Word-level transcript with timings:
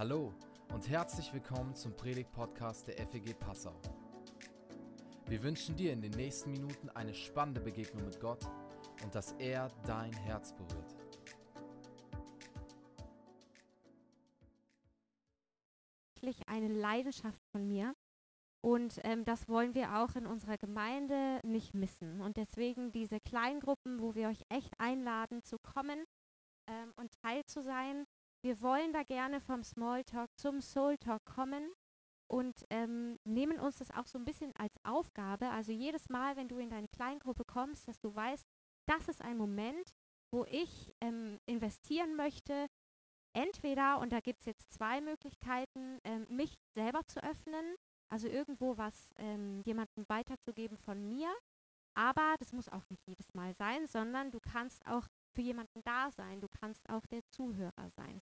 Hallo 0.00 0.32
und 0.72 0.88
herzlich 0.88 1.30
willkommen 1.34 1.74
zum 1.74 1.94
Predigt-Podcast 1.94 2.88
der 2.88 2.96
FEG 3.06 3.38
Passau. 3.38 3.78
Wir 5.26 5.42
wünschen 5.42 5.76
dir 5.76 5.92
in 5.92 6.00
den 6.00 6.12
nächsten 6.12 6.52
Minuten 6.52 6.88
eine 6.88 7.12
spannende 7.12 7.60
Begegnung 7.60 8.06
mit 8.06 8.18
Gott 8.18 8.46
und 9.04 9.14
dass 9.14 9.32
er 9.32 9.68
dein 9.84 10.14
Herz 10.14 10.54
berührt. 10.54 10.96
Eine 16.46 16.68
Leidenschaft 16.68 17.42
von 17.52 17.68
mir. 17.68 17.94
Und 18.62 19.00
ähm, 19.04 19.26
das 19.26 19.50
wollen 19.50 19.74
wir 19.74 19.98
auch 19.98 20.16
in 20.16 20.26
unserer 20.26 20.56
Gemeinde 20.56 21.40
nicht 21.44 21.74
missen. 21.74 22.22
Und 22.22 22.38
deswegen 22.38 22.90
diese 22.90 23.20
Kleingruppen, 23.20 24.00
wo 24.00 24.14
wir 24.14 24.28
euch 24.28 24.42
echt 24.48 24.72
einladen 24.78 25.42
zu 25.42 25.58
kommen 25.58 26.06
ähm, 26.70 26.94
und 26.96 27.12
teil 27.20 27.44
zu 27.44 27.62
sein. 27.62 28.06
Wir 28.42 28.60
wollen 28.60 28.92
da 28.92 29.02
gerne 29.02 29.40
vom 29.40 29.62
Smalltalk 29.62 30.30
zum 30.38 30.60
Soul 30.60 30.96
Talk 30.98 31.24
kommen 31.24 31.72
und 32.30 32.64
ähm, 32.70 33.18
nehmen 33.24 33.58
uns 33.58 33.78
das 33.78 33.90
auch 33.90 34.06
so 34.06 34.18
ein 34.18 34.24
bisschen 34.24 34.54
als 34.56 34.74
Aufgabe. 34.82 35.50
Also 35.50 35.72
jedes 35.72 36.08
Mal, 36.08 36.36
wenn 36.36 36.48
du 36.48 36.58
in 36.58 36.70
deine 36.70 36.88
Kleingruppe 36.88 37.44
kommst, 37.44 37.86
dass 37.88 38.00
du 38.00 38.14
weißt, 38.14 38.46
das 38.88 39.08
ist 39.08 39.22
ein 39.22 39.36
Moment, 39.36 39.94
wo 40.32 40.44
ich 40.44 40.94
ähm, 41.00 41.38
investieren 41.46 42.16
möchte. 42.16 42.66
Entweder, 43.32 43.98
und 44.00 44.12
da 44.12 44.20
gibt 44.20 44.40
es 44.40 44.46
jetzt 44.46 44.72
zwei 44.72 45.00
Möglichkeiten, 45.00 45.98
ähm, 46.04 46.26
mich 46.28 46.58
selber 46.74 47.06
zu 47.06 47.22
öffnen 47.22 47.76
also 48.10 48.26
irgendwo 48.28 48.76
was 48.76 49.12
ähm, 49.16 49.62
jemandem 49.64 50.04
weiterzugeben 50.08 50.76
von 50.76 51.08
mir. 51.08 51.32
Aber 51.94 52.34
das 52.38 52.52
muss 52.52 52.68
auch 52.68 52.88
nicht 52.88 53.06
jedes 53.06 53.32
Mal 53.34 53.54
sein, 53.54 53.86
sondern 53.86 54.30
du 54.30 54.40
kannst 54.40 54.84
auch 54.86 55.06
für 55.34 55.42
jemanden 55.42 55.82
da 55.84 56.10
sein. 56.10 56.40
Du 56.40 56.48
kannst 56.48 56.88
auch 56.88 57.06
der 57.06 57.26
Zuhörer 57.28 57.90
sein. 57.96 58.20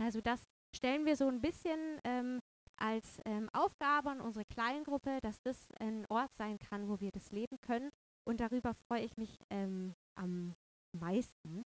Also 0.00 0.20
das 0.20 0.44
stellen 0.74 1.04
wir 1.04 1.16
so 1.16 1.28
ein 1.28 1.40
bisschen 1.40 2.00
ähm, 2.04 2.40
als 2.76 3.20
ähm, 3.26 3.50
Aufgabe 3.52 4.10
an 4.10 4.20
unsere 4.20 4.44
Kleingruppe, 4.46 5.20
dass 5.20 5.42
das 5.42 5.68
ein 5.78 6.06
Ort 6.08 6.32
sein 6.34 6.58
kann, 6.58 6.88
wo 6.88 7.00
wir 7.00 7.10
das 7.10 7.30
leben 7.30 7.60
können. 7.60 7.90
Und 8.26 8.40
darüber 8.40 8.74
freue 8.74 9.04
ich 9.04 9.16
mich 9.16 9.38
ähm, 9.50 9.94
am 10.14 10.54
meisten. 10.92 11.62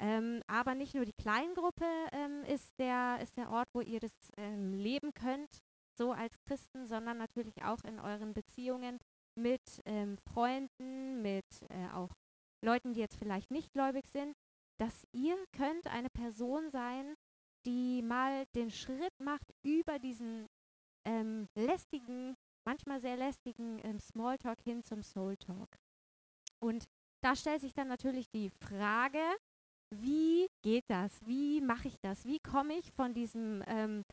Ähm, 0.00 0.42
aber 0.46 0.74
nicht 0.74 0.94
nur 0.94 1.04
die 1.04 1.12
Kleingruppe 1.12 1.86
ähm, 2.12 2.44
ist, 2.44 2.78
der, 2.78 3.18
ist 3.22 3.36
der 3.36 3.50
Ort, 3.50 3.68
wo 3.72 3.80
ihr 3.80 4.00
das 4.00 4.12
ähm, 4.36 4.72
leben 4.72 5.12
könnt, 5.14 5.62
so 5.98 6.12
als 6.12 6.38
Christen, 6.40 6.86
sondern 6.86 7.16
natürlich 7.16 7.62
auch 7.62 7.82
in 7.84 7.98
euren 7.98 8.34
Beziehungen 8.34 8.98
mit 9.38 9.82
Freunden, 10.32 11.20
mit 11.20 11.44
äh, 11.68 11.88
auch 11.92 12.10
Leuten, 12.64 12.94
die 12.94 13.00
jetzt 13.00 13.18
vielleicht 13.18 13.50
nicht 13.50 13.72
gläubig 13.72 14.06
sind, 14.08 14.34
dass 14.78 15.06
ihr 15.12 15.36
könnt 15.52 15.86
eine 15.86 16.08
Person 16.10 16.70
sein, 16.70 17.14
die 17.66 18.02
mal 18.02 18.46
den 18.54 18.70
Schritt 18.70 19.18
macht 19.20 19.52
über 19.62 19.98
diesen 19.98 20.46
ähm, 21.04 21.48
lästigen, 21.54 22.36
manchmal 22.64 23.00
sehr 23.00 23.16
lästigen 23.16 23.80
ähm, 23.84 24.00
Smalltalk 24.00 24.60
hin 24.62 24.82
zum 24.82 25.02
Soul 25.02 25.36
Talk. 25.36 25.68
Und 26.60 26.84
da 27.22 27.34
stellt 27.34 27.60
sich 27.60 27.74
dann 27.74 27.88
natürlich 27.88 28.30
die 28.30 28.50
Frage, 28.50 29.22
wie 29.94 30.48
geht 30.62 30.84
das? 30.88 31.20
Wie 31.26 31.60
mache 31.60 31.88
ich 31.88 31.96
das? 32.00 32.24
Wie 32.24 32.40
komme 32.40 32.74
ich 32.74 32.92
von 32.92 33.14
diesem 33.14 33.62
ähm, 33.66 34.04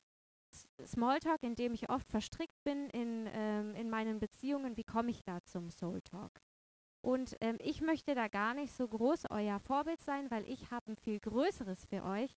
Smalltalk, 0.85 1.41
in 1.43 1.55
dem 1.55 1.73
ich 1.73 1.89
oft 1.89 2.07
verstrickt 2.09 2.63
bin 2.63 2.89
in, 2.89 3.27
ähm, 3.33 3.75
in 3.75 3.89
meinen 3.89 4.19
Beziehungen, 4.19 4.77
wie 4.77 4.83
komme 4.83 5.11
ich 5.11 5.23
da 5.23 5.39
zum 5.45 5.69
Soul 5.71 6.01
Talk? 6.01 6.31
Und 7.01 7.35
ähm, 7.41 7.57
ich 7.59 7.81
möchte 7.81 8.15
da 8.15 8.27
gar 8.27 8.53
nicht 8.53 8.73
so 8.73 8.87
groß 8.87 9.25
euer 9.29 9.59
Vorbild 9.59 10.01
sein, 10.01 10.31
weil 10.31 10.47
ich 10.47 10.71
habe 10.71 10.91
ein 10.91 10.95
viel 10.95 11.19
größeres 11.19 11.85
für 11.85 12.03
euch. 12.03 12.33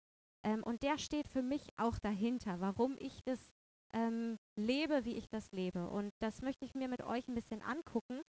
Ähm, 0.46 0.64
und 0.64 0.84
der 0.84 0.98
steht 0.98 1.28
für 1.28 1.42
mich 1.42 1.68
auch 1.78 2.00
dahinter, 2.00 2.60
warum 2.60 2.96
ich 3.00 3.24
das 3.24 3.54
ähm, 3.94 4.38
lebe, 4.56 5.06
wie 5.06 5.16
ich 5.16 5.30
das 5.30 5.52
lebe. 5.52 5.90
Und 5.90 6.12
das 6.20 6.42
möchte 6.42 6.66
ich 6.66 6.74
mir 6.74 6.88
mit 6.88 7.04
euch 7.04 7.28
ein 7.28 7.36
bisschen 7.36 7.62
angucken. 7.62 8.22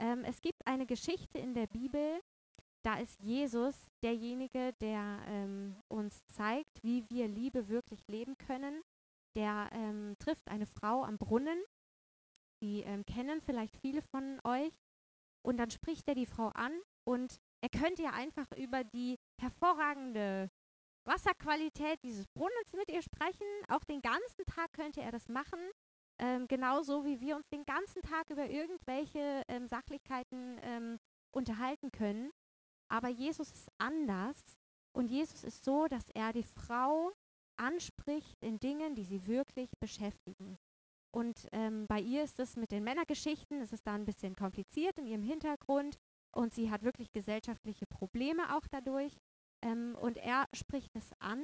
Ähm, 0.00 0.24
es 0.24 0.40
gibt 0.40 0.66
eine 0.66 0.86
Geschichte 0.86 1.38
in 1.38 1.54
der 1.54 1.66
Bibel, 1.66 2.20
da 2.84 2.98
ist 2.98 3.20
Jesus 3.20 3.86
derjenige, 4.02 4.72
der 4.80 5.22
ähm, 5.26 5.76
uns 5.88 6.26
zeigt, 6.26 6.82
wie 6.82 7.08
wir 7.08 7.28
Liebe 7.28 7.68
wirklich 7.68 8.00
leben 8.08 8.36
können 8.38 8.82
der 9.34 9.70
ähm, 9.72 10.16
trifft 10.18 10.48
eine 10.48 10.66
Frau 10.66 11.04
am 11.04 11.18
Brunnen. 11.18 11.62
Die 12.62 12.82
ähm, 12.82 13.04
kennen 13.06 13.40
vielleicht 13.40 13.76
viele 13.76 14.02
von 14.02 14.40
euch. 14.44 14.74
Und 15.44 15.56
dann 15.56 15.70
spricht 15.70 16.06
er 16.08 16.14
die 16.14 16.26
Frau 16.26 16.48
an 16.48 16.72
und 17.04 17.40
er 17.60 17.68
könnte 17.68 18.02
ja 18.02 18.10
einfach 18.10 18.46
über 18.56 18.84
die 18.84 19.18
hervorragende 19.40 20.50
Wasserqualität 21.04 22.02
dieses 22.02 22.26
Brunnens 22.28 22.72
mit 22.74 22.90
ihr 22.90 23.02
sprechen. 23.02 23.46
Auch 23.68 23.84
den 23.84 24.02
ganzen 24.02 24.44
Tag 24.46 24.72
könnte 24.72 25.00
er 25.00 25.12
das 25.12 25.28
machen. 25.28 25.60
Ähm, 26.18 26.46
genauso 26.46 27.04
wie 27.04 27.20
wir 27.20 27.36
uns 27.36 27.48
den 27.48 27.64
ganzen 27.64 28.02
Tag 28.02 28.30
über 28.30 28.48
irgendwelche 28.48 29.42
ähm, 29.48 29.66
Sachlichkeiten 29.66 30.58
ähm, 30.62 30.98
unterhalten 31.34 31.90
können. 31.90 32.30
Aber 32.88 33.08
Jesus 33.08 33.50
ist 33.50 33.68
anders. 33.78 34.40
Und 34.94 35.10
Jesus 35.10 35.42
ist 35.42 35.64
so, 35.64 35.86
dass 35.88 36.08
er 36.10 36.32
die 36.32 36.42
Frau 36.42 37.12
anspricht 37.56 38.42
in 38.42 38.58
Dingen, 38.58 38.94
die 38.94 39.04
sie 39.04 39.26
wirklich 39.26 39.70
beschäftigen. 39.80 40.58
Und 41.14 41.46
ähm, 41.52 41.86
bei 41.86 42.00
ihr 42.00 42.22
ist 42.22 42.38
es 42.40 42.56
mit 42.56 42.70
den 42.70 42.84
Männergeschichten, 42.84 43.60
es 43.60 43.72
ist 43.72 43.86
da 43.86 43.94
ein 43.94 44.06
bisschen 44.06 44.34
kompliziert 44.34 44.98
in 44.98 45.06
ihrem 45.06 45.22
Hintergrund 45.22 45.98
und 46.34 46.54
sie 46.54 46.70
hat 46.70 46.82
wirklich 46.82 47.12
gesellschaftliche 47.12 47.86
Probleme 47.86 48.56
auch 48.56 48.66
dadurch. 48.70 49.18
Ähm, 49.62 49.96
und 50.00 50.16
er 50.18 50.46
spricht 50.52 50.94
es 50.94 51.10
an 51.20 51.42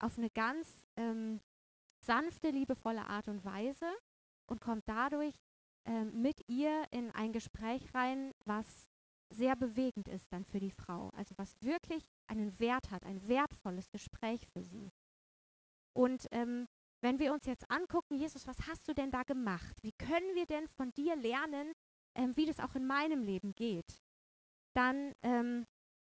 auf 0.00 0.16
eine 0.18 0.30
ganz 0.30 0.86
ähm, 0.96 1.40
sanfte, 2.04 2.50
liebevolle 2.50 3.06
Art 3.06 3.28
und 3.28 3.44
Weise 3.44 3.86
und 4.46 4.60
kommt 4.60 4.84
dadurch 4.86 5.34
ähm, 5.86 6.22
mit 6.22 6.42
ihr 6.48 6.84
in 6.90 7.10
ein 7.12 7.32
Gespräch 7.32 7.94
rein, 7.94 8.32
was 8.44 8.88
sehr 9.32 9.54
bewegend 9.56 10.08
ist 10.08 10.32
dann 10.32 10.44
für 10.44 10.58
die 10.58 10.72
Frau. 10.72 11.10
Also 11.10 11.34
was 11.36 11.54
wirklich 11.60 12.04
einen 12.26 12.58
Wert 12.58 12.90
hat, 12.90 13.04
ein 13.04 13.26
wertvolles 13.28 13.90
Gespräch 13.90 14.46
für 14.48 14.62
sie. 14.62 14.90
Und 15.92 16.26
ähm, 16.32 16.66
wenn 17.02 17.18
wir 17.18 17.32
uns 17.32 17.46
jetzt 17.46 17.70
angucken, 17.70 18.16
Jesus, 18.16 18.46
was 18.46 18.58
hast 18.66 18.88
du 18.88 18.94
denn 18.94 19.10
da 19.10 19.22
gemacht? 19.22 19.76
Wie 19.82 19.92
können 19.92 20.34
wir 20.34 20.46
denn 20.46 20.68
von 20.68 20.92
dir 20.92 21.16
lernen, 21.16 21.72
ähm, 22.14 22.36
wie 22.36 22.46
das 22.46 22.60
auch 22.60 22.74
in 22.74 22.86
meinem 22.86 23.22
Leben 23.22 23.54
geht? 23.54 24.02
Dann 24.74 25.14
ähm, 25.22 25.66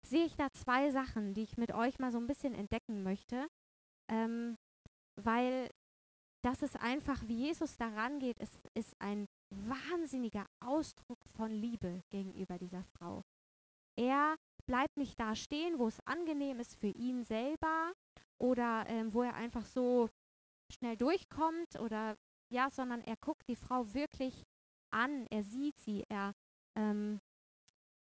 sehe 0.06 0.26
ich 0.26 0.36
da 0.36 0.52
zwei 0.54 0.92
Sachen, 0.92 1.34
die 1.34 1.44
ich 1.44 1.58
mit 1.58 1.74
euch 1.74 2.00
mal 2.00 2.12
so 2.12 2.18
ein 2.18 2.28
bisschen 2.28 2.54
entdecken 2.54 3.04
möchte, 3.04 3.48
ähm, 4.10 4.58
weil 5.16 5.70
das 6.44 6.64
ist 6.64 6.80
einfach, 6.82 7.22
wie 7.28 7.38
Jesus 7.38 7.78
daran 7.78 8.20
geht, 8.20 8.40
ist, 8.40 8.60
ist 8.74 8.96
ein 9.00 9.28
wahnsinniger 9.50 10.46
Ausdruck 10.60 11.24
von 11.36 11.52
Liebe 11.52 12.02
gegenüber 12.10 12.58
dieser 12.58 12.84
Frau. 12.84 13.24
Er 13.96 14.36
bleibt 14.66 14.98
nicht 14.98 15.20
da 15.20 15.36
stehen, 15.36 15.78
wo 15.78 15.88
es 15.88 16.00
angenehm 16.06 16.60
ist 16.60 16.76
für 16.76 16.88
ihn 16.88 17.24
selber, 17.24 17.94
oder 18.42 18.86
ähm, 18.88 19.14
wo 19.14 19.22
er 19.22 19.36
einfach 19.36 19.66
so 19.66 20.10
schnell 20.74 20.98
durchkommt 20.98 21.80
oder 21.80 22.18
ja, 22.52 22.70
sondern 22.70 23.02
er 23.02 23.16
guckt 23.18 23.48
die 23.48 23.56
Frau 23.56 23.94
wirklich 23.94 24.44
an, 24.92 25.28
er 25.30 25.44
sieht 25.44 25.80
sie, 25.80 26.04
er 26.10 26.34
ähm, 26.76 27.22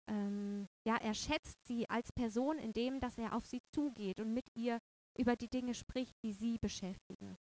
ähm, 0.09 0.69
ja, 0.87 0.97
er 0.97 1.15
schätzt 1.15 1.59
sie 1.67 1.89
als 1.89 2.13
Person, 2.13 2.59
indem 2.59 3.01
dass 3.01 3.19
er 3.19 3.35
auf 3.35 3.47
sie 3.47 3.61
zugeht 3.75 4.21
und 4.21 4.33
mit 4.33 4.49
ihr 4.55 4.79
über 5.19 5.37
die 5.37 5.49
Dinge 5.49 5.75
spricht, 5.75 6.17
die 6.23 6.33
sie 6.33 6.59
beschäftigen. 6.59 7.37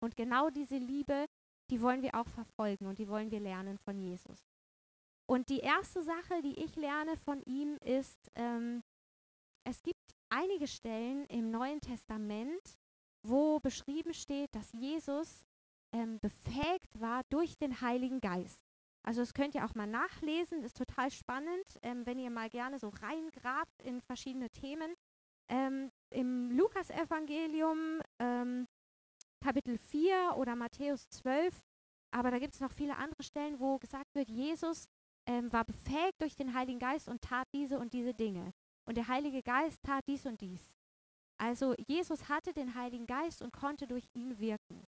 Und 0.00 0.16
genau 0.16 0.50
diese 0.50 0.76
Liebe, 0.76 1.26
die 1.70 1.80
wollen 1.80 2.02
wir 2.02 2.14
auch 2.14 2.28
verfolgen 2.28 2.86
und 2.86 2.98
die 2.98 3.08
wollen 3.08 3.30
wir 3.30 3.40
lernen 3.40 3.78
von 3.78 3.98
Jesus. 3.98 4.48
Und 5.26 5.48
die 5.48 5.60
erste 5.60 6.02
Sache, 6.02 6.42
die 6.42 6.58
ich 6.62 6.76
lerne 6.76 7.16
von 7.16 7.40
ihm, 7.42 7.78
ist, 7.78 8.18
ähm, 8.34 8.82
es 9.64 9.82
gibt 9.82 10.14
einige 10.28 10.66
Stellen 10.66 11.24
im 11.26 11.50
Neuen 11.50 11.80
Testament, 11.80 12.78
wo 13.22 13.60
beschrieben 13.60 14.12
steht, 14.12 14.54
dass 14.54 14.72
Jesus 14.72 15.46
ähm, 15.92 16.18
befähigt 16.18 17.00
war 17.00 17.22
durch 17.30 17.56
den 17.56 17.80
Heiligen 17.80 18.20
Geist. 18.20 18.71
Also 19.04 19.20
das 19.20 19.34
könnt 19.34 19.54
ihr 19.54 19.64
auch 19.64 19.74
mal 19.74 19.86
nachlesen, 19.86 20.62
ist 20.62 20.76
total 20.76 21.10
spannend, 21.10 21.78
ähm, 21.82 22.06
wenn 22.06 22.18
ihr 22.18 22.30
mal 22.30 22.48
gerne 22.48 22.78
so 22.78 22.88
reingrabt 22.88 23.82
in 23.82 24.00
verschiedene 24.00 24.48
Themen. 24.50 24.94
Ähm, 25.48 25.90
Im 26.10 26.52
Lukas-Evangelium 26.52 28.00
ähm, 28.20 28.68
Kapitel 29.42 29.76
4 29.76 30.34
oder 30.36 30.54
Matthäus 30.54 31.08
12, 31.08 31.60
aber 32.12 32.30
da 32.30 32.38
gibt 32.38 32.54
es 32.54 32.60
noch 32.60 32.72
viele 32.72 32.96
andere 32.96 33.22
Stellen, 33.24 33.58
wo 33.58 33.78
gesagt 33.78 34.14
wird, 34.14 34.28
Jesus 34.28 34.86
ähm, 35.26 35.52
war 35.52 35.64
befähigt 35.64 36.20
durch 36.20 36.36
den 36.36 36.54
Heiligen 36.54 36.78
Geist 36.78 37.08
und 37.08 37.22
tat 37.22 37.48
diese 37.52 37.78
und 37.78 37.92
diese 37.92 38.14
Dinge. 38.14 38.52
Und 38.84 38.96
der 38.96 39.08
Heilige 39.08 39.42
Geist 39.42 39.82
tat 39.82 40.04
dies 40.06 40.26
und 40.26 40.40
dies. 40.40 40.76
Also 41.38 41.74
Jesus 41.88 42.28
hatte 42.28 42.52
den 42.52 42.74
Heiligen 42.74 43.06
Geist 43.06 43.42
und 43.42 43.52
konnte 43.52 43.86
durch 43.86 44.08
ihn 44.14 44.38
wirken. 44.38 44.86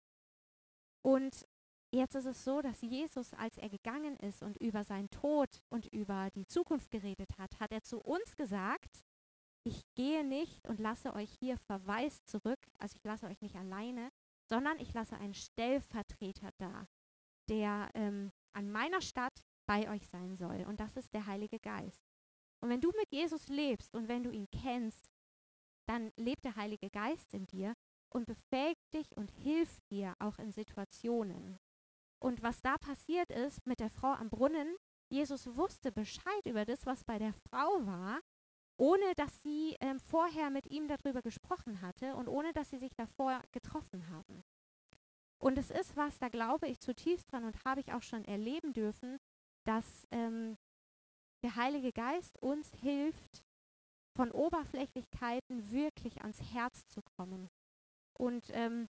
Und 1.02 1.46
jetzt 1.92 2.14
ist 2.14 2.26
es 2.26 2.44
so, 2.44 2.62
dass 2.62 2.80
Jesus, 2.80 3.34
als 3.34 3.58
er 3.58 3.68
gegangen 3.68 4.16
ist 4.16 4.42
und 4.42 4.56
über 4.56 4.84
seinen 4.84 5.10
Tod 5.10 5.62
und 5.68 5.86
über 5.86 6.30
die 6.34 6.46
Zukunft 6.46 6.90
geredet 6.90 7.38
hat, 7.38 7.60
hat 7.60 7.72
er 7.72 7.82
zu 7.82 8.00
uns 8.00 8.34
gesagt, 8.36 9.04
ich 9.64 9.82
gehe 9.94 10.24
nicht 10.24 10.66
und 10.68 10.80
lasse 10.80 11.14
euch 11.14 11.30
hier 11.38 11.56
verwaist 11.56 12.28
zurück, 12.28 12.58
also 12.78 12.96
ich 12.96 13.04
lasse 13.04 13.26
euch 13.26 13.40
nicht 13.40 13.56
alleine, 13.56 14.10
sondern 14.48 14.78
ich 14.80 14.92
lasse 14.92 15.16
einen 15.16 15.34
Stellvertreter 15.34 16.50
da, 16.58 16.88
der 17.48 17.90
ähm, 17.94 18.32
an 18.54 18.70
meiner 18.70 19.00
Stadt 19.00 19.42
bei 19.66 19.88
euch 19.90 20.06
sein 20.08 20.34
soll. 20.36 20.64
Und 20.66 20.80
das 20.80 20.96
ist 20.96 21.14
der 21.14 21.26
Heilige 21.26 21.60
Geist. 21.60 22.02
Und 22.60 22.70
wenn 22.70 22.80
du 22.80 22.90
mit 22.90 23.10
Jesus 23.12 23.48
lebst 23.48 23.94
und 23.94 24.08
wenn 24.08 24.24
du 24.24 24.30
ihn 24.30 24.48
kennst, 24.50 25.10
dann 25.88 26.12
lebt 26.16 26.44
der 26.44 26.56
Heilige 26.56 26.90
Geist 26.90 27.34
in 27.34 27.46
dir 27.46 27.74
und 28.08 28.26
befähigt 28.26 28.92
dich 28.94 29.16
und 29.16 29.30
hilft 29.30 29.90
dir 29.90 30.14
auch 30.18 30.38
in 30.38 30.52
Situationen. 30.52 31.58
Und 32.22 32.42
was 32.42 32.62
da 32.62 32.78
passiert 32.78 33.30
ist 33.30 33.66
mit 33.66 33.80
der 33.80 33.90
Frau 33.90 34.12
am 34.12 34.30
Brunnen, 34.30 34.76
Jesus 35.10 35.56
wusste 35.56 35.90
Bescheid 35.90 36.46
über 36.46 36.64
das, 36.64 36.86
was 36.86 37.02
bei 37.02 37.18
der 37.18 37.32
Frau 37.32 37.84
war, 37.84 38.20
ohne 38.78 39.14
dass 39.16 39.42
sie 39.42 39.76
ähm, 39.80 39.98
vorher 39.98 40.48
mit 40.50 40.70
ihm 40.70 40.86
darüber 40.86 41.20
gesprochen 41.20 41.82
hatte 41.82 42.14
und 42.14 42.28
ohne 42.28 42.52
dass 42.52 42.70
sie 42.70 42.78
sich 42.78 42.94
davor 42.94 43.42
getroffen 43.50 44.08
haben. 44.08 44.44
Und 45.38 45.58
es 45.58 45.70
ist 45.70 45.96
was, 45.96 46.20
da 46.20 46.28
glaube 46.28 46.68
ich 46.68 46.78
zutiefst 46.78 47.30
dran 47.32 47.44
und 47.44 47.64
habe 47.64 47.80
ich 47.80 47.92
auch 47.92 48.02
schon 48.02 48.24
erleben 48.24 48.72
dürfen, 48.72 49.18
dass 49.66 50.06
ähm, 50.12 50.56
der 51.42 51.56
Heilige 51.56 51.92
Geist 51.92 52.40
uns 52.40 52.72
hilft, 52.80 53.44
von 54.16 54.30
Oberflächlichkeiten 54.30 55.72
wirklich 55.72 56.20
ans 56.20 56.40
Herz 56.52 56.86
zu 56.86 57.02
kommen. 57.02 57.48
Und 58.16 58.44
ähm, 58.52 58.88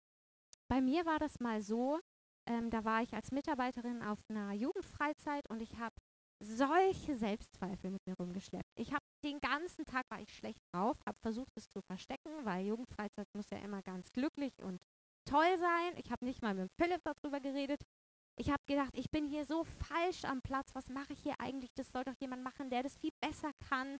bei 0.68 0.82
mir 0.82 1.06
war 1.06 1.20
das 1.20 1.40
mal 1.40 1.62
so, 1.62 2.00
ähm, 2.50 2.70
da 2.70 2.84
war 2.84 3.04
ich 3.04 3.14
als 3.14 3.32
Mitarbeiterin 3.32 4.02
auf 4.02 4.20
einer 4.30 4.52
Jugendfreizeit 4.54 5.48
und 5.50 5.62
ich 5.62 5.78
habe 5.78 5.96
solche 6.42 7.16
Selbstzweifel 7.16 7.92
mit 7.92 8.06
mir 8.08 8.16
rumgeschleppt. 8.18 8.72
Ich 8.76 8.92
habe 8.92 9.04
den 9.24 9.40
ganzen 9.40 9.86
Tag 9.86 10.06
war 10.10 10.22
ich 10.22 10.34
schlecht 10.34 10.62
drauf, 10.74 10.98
habe 11.06 11.18
versucht 11.22 11.52
es 11.56 11.70
zu 11.70 11.82
verstecken, 11.82 12.32
weil 12.44 12.66
Jugendfreizeit 12.66 13.28
muss 13.36 13.50
ja 13.52 13.60
immer 13.60 13.82
ganz 13.82 14.12
glücklich 14.12 14.54
und 14.64 14.80
toll 15.26 15.58
sein. 15.60 15.94
Ich 15.98 16.12
habe 16.12 16.26
nicht 16.26 16.42
mal 16.42 16.56
mit 16.56 16.72
Philipp 16.82 17.02
darüber 17.04 17.40
geredet. 17.40 17.82
Ich 18.38 18.50
habe 18.50 18.64
gedacht, 18.68 18.98
ich 18.98 19.12
bin 19.12 19.28
hier 19.28 19.46
so 19.46 19.66
falsch 19.66 20.24
am 20.24 20.42
Platz. 20.42 20.74
Was 20.74 20.88
mache 20.88 21.14
ich 21.14 21.20
hier 21.20 21.36
eigentlich? 21.40 21.72
Das 21.76 21.92
soll 21.92 22.06
doch 22.06 22.16
jemand 22.20 22.42
machen, 22.42 22.70
der 22.70 22.84
das 22.84 22.98
viel 22.98 23.12
besser 23.22 23.52
kann. 23.68 23.98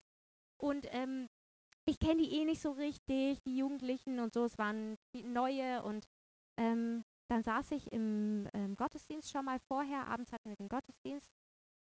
Und 0.58 0.88
ähm, 0.92 1.28
ich 1.86 2.00
kenne 2.00 2.24
die 2.24 2.32
eh 2.32 2.46
nicht 2.46 2.62
so 2.62 2.72
richtig, 2.72 3.44
die 3.44 3.58
Jugendlichen 3.58 4.20
und 4.20 4.34
so. 4.34 4.46
Es 4.46 4.58
waren 4.58 4.96
neue 5.14 5.84
und 5.84 6.06
ähm, 6.58 7.04
dann 7.30 7.44
saß 7.44 7.72
ich 7.72 7.92
im 7.92 8.48
ähm, 8.54 8.76
Gottesdienst 8.76 9.32
schon 9.32 9.46
mal 9.46 9.60
vorher. 9.60 10.08
Abends 10.08 10.32
hatten 10.32 10.50
wir 10.50 10.56
den 10.56 10.70
Gottesdienst 10.70 11.32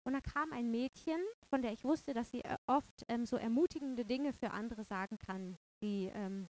und 0.03 0.13
da 0.13 0.21
kam 0.21 0.51
ein 0.51 0.71
Mädchen, 0.71 1.19
von 1.49 1.61
der 1.61 1.73
ich 1.73 1.83
wusste, 1.83 2.13
dass 2.13 2.31
sie 2.31 2.43
äh, 2.43 2.57
oft 2.67 3.05
ähm, 3.07 3.25
so 3.25 3.37
ermutigende 3.37 4.05
Dinge 4.05 4.33
für 4.33 4.51
andere 4.51 4.83
sagen 4.83 5.17
kann, 5.19 5.57
die, 5.83 6.11
ähm, 6.13 6.47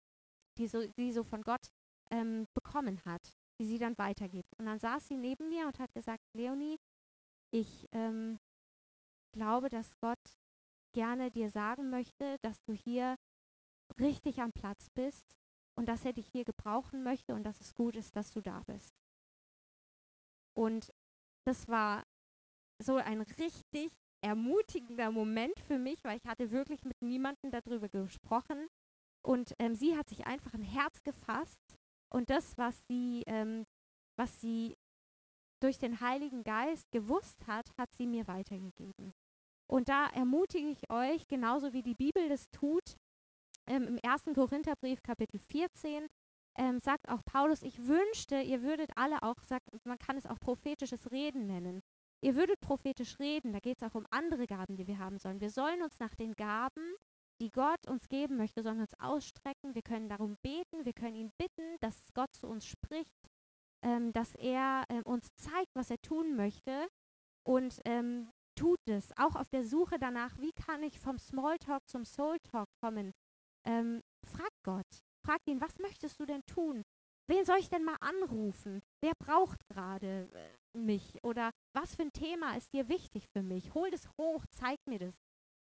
die, 0.58 0.68
so, 0.68 0.86
die 0.98 1.12
so 1.12 1.24
von 1.24 1.42
Gott 1.42 1.68
ähm, 2.12 2.48
bekommen 2.54 3.04
hat, 3.06 3.22
die 3.60 3.66
sie 3.66 3.78
dann 3.78 3.98
weitergibt. 3.98 4.50
Und 4.58 4.66
dann 4.66 4.80
saß 4.80 5.08
sie 5.08 5.18
neben 5.18 5.50
mir 5.50 5.68
und 5.68 5.80
hat 5.80 5.94
gesagt, 5.94 6.24
Leonie, 6.34 6.78
ich 7.52 7.88
ähm, 7.92 8.40
glaube, 9.32 9.70
dass 9.70 9.98
Gott 9.98 10.20
gerne 10.94 11.30
dir 11.30 11.50
sagen 11.50 11.90
möchte, 11.90 12.38
dass 12.42 12.62
du 12.64 12.74
hier 12.74 13.16
richtig 14.00 14.42
am 14.42 14.52
Platz 14.52 14.90
bist 14.96 15.36
und 15.78 15.88
dass 15.88 16.06
er 16.06 16.14
dich 16.14 16.28
hier 16.28 16.46
gebrauchen 16.46 17.04
möchte 17.04 17.34
und 17.34 17.44
dass 17.44 17.60
es 17.60 17.76
gut 17.76 17.96
ist, 17.96 18.16
dass 18.16 18.32
du 18.32 18.42
da 18.42 18.62
bist. 18.66 18.94
Und 20.58 20.94
das 21.46 21.68
war 21.68 22.06
so 22.82 22.96
ein 22.96 23.22
richtig 23.22 23.92
ermutigender 24.22 25.12
Moment 25.12 25.60
für 25.60 25.78
mich, 25.78 26.04
weil 26.04 26.18
ich 26.18 26.26
hatte 26.26 26.52
wirklich 26.52 26.84
mit 26.84 27.02
niemandem 27.02 27.52
darüber 27.52 27.90
gesprochen. 27.90 28.68
Und 29.24 29.54
ähm, 29.60 29.76
sie 29.76 29.98
hat 29.98 30.10
sich 30.10 30.26
einfach 30.26 30.54
ein 30.54 30.64
Herz 30.64 31.02
gefasst 31.04 31.60
und 32.12 32.30
das, 32.30 32.58
was 32.58 32.76
sie, 32.88 33.24
ähm, 33.28 33.66
was 34.18 34.40
sie 34.40 34.78
durch 35.62 35.78
den 35.78 36.00
Heiligen 36.00 36.44
Geist 36.44 36.92
gewusst 36.92 37.48
hat, 37.48 37.70
hat 37.78 37.94
sie 37.94 38.08
mir 38.08 38.28
weitergegeben. 38.28 39.14
Und 39.68 39.90
da 39.90 40.08
ermutige 40.08 40.70
ich 40.70 40.90
euch, 40.92 41.28
genauso 41.28 41.74
wie 41.74 41.82
die 41.82 41.96
Bibel 41.96 42.30
das 42.30 42.50
tut, 42.52 42.98
ähm, 43.68 43.84
im 43.88 44.00
1. 44.04 44.26
Korintherbrief 44.34 45.02
Kapitel 45.04 45.40
14, 45.40 46.08
ähm, 46.58 46.80
sagt 46.80 47.10
auch 47.10 47.24
Paulus, 47.26 47.62
ich 47.62 47.86
wünschte, 47.88 48.42
ihr 48.42 48.62
würdet 48.62 48.92
alle 48.96 49.24
auch, 49.24 49.44
sagt, 49.44 49.68
man 49.86 50.00
kann 50.00 50.18
es 50.18 50.26
auch 50.26 50.40
prophetisches 50.40 51.12
Reden 51.12 51.48
nennen. 51.48 51.82
Ihr 52.22 52.36
würdet 52.36 52.62
prophetisch 52.62 53.20
reden, 53.20 53.54
da 53.54 53.60
geht 53.60 53.78
es 53.78 53.84
auch 53.84 53.96
um 53.96 54.08
andere 54.10 54.48
Gaben, 54.48 54.78
die 54.78 54.88
wir 54.88 55.00
haben 55.00 55.20
sollen. 55.20 55.42
Wir 55.42 55.50
sollen 55.50 55.82
uns 55.84 56.00
nach 56.00 56.16
den 56.16 56.34
Gaben, 56.34 56.96
die 57.42 57.52
Gott 57.52 57.88
uns 57.88 58.08
geben 58.08 58.38
möchte, 58.38 58.64
sollen 58.64 58.80
uns 58.80 58.94
ausstrecken. 59.00 59.76
Wir 59.76 59.82
können 59.82 60.10
darum 60.10 60.38
beten, 60.42 60.86
wir 60.86 60.94
können 60.94 61.16
ihn 61.16 61.32
bitten, 61.38 61.78
dass 61.82 62.14
Gott 62.14 62.34
zu 62.34 62.48
uns 62.48 62.66
spricht, 62.66 63.30
ähm, 63.84 64.14
dass 64.14 64.34
er 64.36 64.86
äh, 64.90 65.02
uns 65.04 65.36
zeigt, 65.36 65.76
was 65.76 65.92
er 65.92 66.02
tun 66.02 66.36
möchte 66.36 66.88
und 67.44 67.82
ähm, 67.86 68.30
tut 68.56 68.80
es. 68.88 69.12
Auch 69.18 69.36
auf 69.36 69.50
der 69.50 69.66
Suche 69.66 70.00
danach, 70.00 70.38
wie 70.40 70.54
kann 70.54 70.82
ich 70.84 71.00
vom 71.00 71.20
Smalltalk 71.20 71.88
zum 71.90 72.06
Soultalk 72.06 72.70
kommen. 72.82 73.14
Ähm, 73.68 74.02
frag 74.24 74.52
Gott, 74.64 75.04
frag 75.26 75.40
ihn, 75.48 75.62
was 75.62 75.78
möchtest 75.80 76.20
du 76.20 76.26
denn 76.26 76.46
tun? 76.46 76.84
Wen 77.28 77.46
soll 77.46 77.58
ich 77.58 77.70
denn 77.70 77.84
mal 77.84 77.98
anrufen? 78.02 78.82
Wer 79.02 79.14
braucht 79.18 79.60
gerade 79.68 80.30
äh, 80.34 80.78
mich? 80.78 81.18
Oder 81.24 81.52
was 81.74 81.96
für 81.96 82.04
ein 82.04 82.14
Thema 82.14 82.56
ist 82.56 82.74
dir 82.74 82.88
wichtig 82.88 83.28
für 83.30 83.42
mich? 83.42 83.74
Hol 83.74 83.90
das 83.90 84.08
hoch, 84.20 84.46
zeig 84.52 84.78
mir 84.86 85.00
das. 85.00 85.16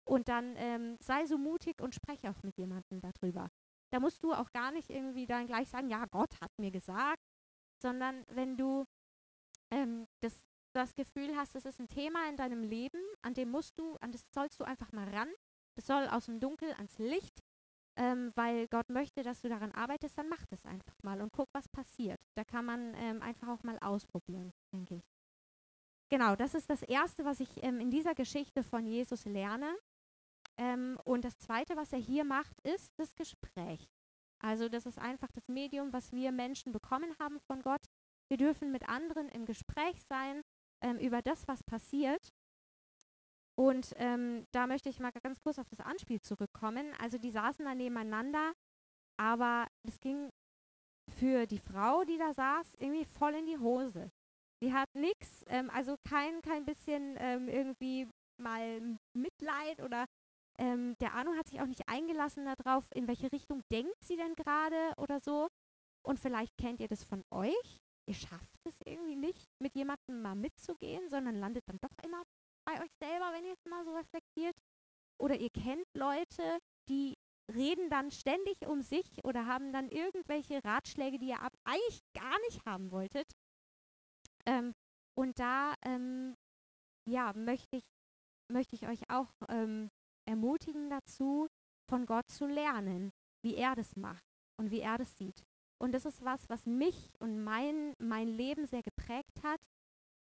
Und 0.07 0.27
dann 0.27 0.56
ähm, 0.57 0.98
sei 1.00 1.25
so 1.25 1.38
mutig 1.38 1.81
und 1.81 1.94
spreche 1.94 2.31
auch 2.31 2.42
mit 2.42 2.57
jemandem 2.57 3.00
darüber. 3.00 3.50
Da 3.92 4.00
musst 4.00 4.24
du 4.24 4.33
auch 4.33 4.51
gar 4.51 4.71
nicht 4.71 4.89
irgendwie 4.89 5.27
dann 5.27 5.45
gleich 5.45 5.69
sagen, 5.69 5.89
ja, 5.89 6.06
Gott 6.06 6.39
hat 6.42 6.51
mir 6.57 6.71
gesagt, 6.71 7.21
sondern 7.81 8.25
wenn 8.30 8.57
du 8.57 8.86
ähm, 9.69 10.07
das, 10.21 10.44
das 10.74 10.95
Gefühl 10.95 11.36
hast, 11.36 11.56
es 11.56 11.65
ist 11.65 11.80
ein 11.80 11.88
Thema 11.88 12.27
in 12.30 12.38
deinem 12.38 12.63
Leben, 12.63 13.01
an 13.21 13.36
dem 13.36 13.51
musst 13.51 13.77
du, 13.77 13.95
an 13.97 14.12
das 14.12 14.24
sollst 14.33 14.59
du 14.59 14.63
einfach 14.63 14.92
mal 14.92 15.07
ran. 15.09 15.30
Das 15.75 15.86
soll 15.86 16.07
aus 16.07 16.25
dem 16.25 16.39
Dunkel 16.39 16.71
ans 16.74 16.97
Licht 16.97 17.44
ähm, 17.97 18.31
weil 18.35 18.67
Gott 18.67 18.89
möchte, 18.89 19.23
dass 19.23 19.41
du 19.41 19.49
daran 19.49 19.71
arbeitest, 19.71 20.17
dann 20.17 20.29
mach 20.29 20.45
das 20.47 20.65
einfach 20.65 20.95
mal 21.03 21.21
und 21.21 21.31
guck, 21.31 21.49
was 21.53 21.67
passiert. 21.67 22.19
Da 22.35 22.43
kann 22.43 22.65
man 22.65 22.93
ähm, 22.95 23.21
einfach 23.21 23.49
auch 23.49 23.63
mal 23.63 23.77
ausprobieren, 23.79 24.53
denke 24.73 24.95
ich. 24.95 25.03
Genau, 26.09 26.35
das 26.35 26.55
ist 26.55 26.69
das 26.69 26.83
Erste, 26.83 27.23
was 27.23 27.39
ich 27.39 27.63
ähm, 27.63 27.79
in 27.79 27.89
dieser 27.89 28.15
Geschichte 28.15 28.63
von 28.63 28.85
Jesus 28.85 29.25
lerne. 29.25 29.73
Ähm, 30.57 30.99
und 31.05 31.23
das 31.23 31.38
Zweite, 31.38 31.75
was 31.75 31.93
er 31.93 31.99
hier 31.99 32.25
macht, 32.25 32.59
ist 32.61 32.91
das 32.97 33.15
Gespräch. 33.15 33.89
Also 34.39 34.69
das 34.69 34.85
ist 34.85 34.97
einfach 34.97 35.31
das 35.31 35.47
Medium, 35.47 35.94
was 35.94 36.11
wir 36.11 36.31
Menschen 36.31 36.71
bekommen 36.71 37.15
haben 37.19 37.39
von 37.39 37.61
Gott. 37.61 37.81
Wir 38.27 38.37
dürfen 38.37 38.71
mit 38.71 38.89
anderen 38.89 39.30
im 39.30 39.45
Gespräch 39.45 40.01
sein 40.04 40.42
ähm, 40.81 40.97
über 40.97 41.21
das, 41.21 41.47
was 41.47 41.63
passiert. 41.63 42.33
Und 43.57 43.93
ähm, 43.97 44.45
da 44.51 44.67
möchte 44.67 44.89
ich 44.89 44.99
mal 44.99 45.11
ganz 45.11 45.39
kurz 45.41 45.59
auf 45.59 45.69
das 45.69 45.81
Anspiel 45.81 46.21
zurückkommen. 46.21 46.93
Also 46.99 47.17
die 47.17 47.31
saßen 47.31 47.65
da 47.65 47.75
nebeneinander, 47.75 48.53
aber 49.17 49.67
es 49.87 49.99
ging 49.99 50.29
für 51.09 51.45
die 51.45 51.59
Frau, 51.59 52.03
die 52.03 52.17
da 52.17 52.33
saß, 52.33 52.75
irgendwie 52.79 53.05
voll 53.05 53.33
in 53.35 53.45
die 53.45 53.57
Hose. 53.57 54.11
Die 54.63 54.73
hat 54.73 54.89
nichts, 54.93 55.43
ähm, 55.47 55.69
also 55.69 55.95
kein, 56.07 56.41
kein 56.41 56.65
bisschen 56.65 57.15
ähm, 57.19 57.47
irgendwie 57.47 58.07
mal 58.41 58.97
Mitleid 59.13 59.81
oder 59.81 60.05
ähm, 60.57 60.95
der 60.99 61.13
Arno 61.13 61.33
hat 61.33 61.47
sich 61.47 61.61
auch 61.61 61.65
nicht 61.65 61.87
eingelassen 61.87 62.45
darauf, 62.45 62.89
in 62.93 63.07
welche 63.07 63.31
Richtung 63.31 63.61
denkt 63.71 64.03
sie 64.03 64.15
denn 64.15 64.35
gerade 64.35 64.93
oder 64.97 65.19
so. 65.19 65.47
Und 66.05 66.19
vielleicht 66.19 66.55
kennt 66.57 66.79
ihr 66.79 66.87
das 66.87 67.03
von 67.03 67.23
euch. 67.31 67.81
Ihr 68.07 68.15
schafft 68.15 68.59
es 68.65 68.79
irgendwie 68.85 69.15
nicht, 69.15 69.47
mit 69.59 69.75
jemandem 69.75 70.21
mal 70.21 70.35
mitzugehen, 70.35 71.07
sondern 71.09 71.35
landet 71.35 71.63
dann 71.67 71.77
doch 71.81 71.95
immer 72.03 72.23
ihr 73.44 73.54
es 73.54 73.66
mal 73.66 73.83
so 73.86 73.95
reflektiert? 73.95 74.56
Oder 75.19 75.38
ihr 75.38 75.50
kennt 75.50 75.86
Leute, 75.94 76.60
die 76.90 77.16
reden 77.54 77.90
dann 77.90 78.12
ständig 78.12 78.56
um 78.66 78.81
sich 78.81 79.24
oder 79.24 79.45
haben 79.45 79.71
dann 79.74 79.90
irgendwelche 79.90 80.64
Ratschläge, 80.64 81.19
die 81.19 81.30
ihr 81.30 81.40
eigentlich 81.64 82.02
gar 82.14 82.40
nicht 82.42 82.66
haben 82.66 82.92
wolltet. 82.92 83.31
Ähm, 84.45 84.74
und 85.16 85.40
da 85.40 85.76
ähm, 85.83 86.36
ja, 87.07 87.33
möchte 87.33 87.78
ich, 87.78 87.83
möchte 88.52 88.76
ich 88.76 88.88
euch 88.88 89.10
auch 89.10 89.31
ähm, 89.50 89.90
ermutigen 90.26 90.90
dazu, 90.90 91.48
von 91.90 92.06
Gott 92.06 92.30
zu 92.30 92.45
lernen, 92.45 93.12
wie 93.44 93.56
er 93.56 93.76
das 93.76 93.95
macht 93.95 94.24
und 94.57 94.71
wie 94.71 94.80
er 94.80 94.98
das 94.98 95.18
sieht. 95.18 95.44
Und 95.81 95.94
das 95.94 96.06
ist 96.06 96.24
was, 96.24 96.48
was 96.48 96.66
mich 96.66 97.12
und 97.19 97.44
mein, 97.44 97.95
mein 98.00 98.28
Leben 98.28 98.66
sehr 98.66 98.83
geprägt 98.83 99.44
hat, 99.44 99.60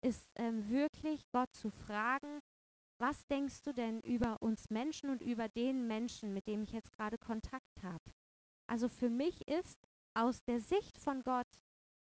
ist 0.04 0.28
ähm, 0.36 0.68
wirklich 0.68 1.22
Gott 1.32 1.54
zu 1.54 1.70
fragen, 1.70 2.40
was 2.98 3.26
denkst 3.26 3.62
du 3.62 3.72
denn 3.72 4.00
über 4.00 4.40
uns 4.40 4.70
Menschen 4.70 5.10
und 5.10 5.20
über 5.20 5.48
den 5.48 5.86
Menschen, 5.86 6.32
mit 6.32 6.46
dem 6.46 6.62
ich 6.62 6.72
jetzt 6.72 6.92
gerade 6.92 7.18
Kontakt 7.18 7.82
habe? 7.82 8.12
Also 8.66 8.88
für 8.88 9.10
mich 9.10 9.46
ist 9.48 9.78
aus 10.14 10.42
der 10.44 10.60
Sicht 10.60 10.98
von 10.98 11.22
Gott 11.22 11.46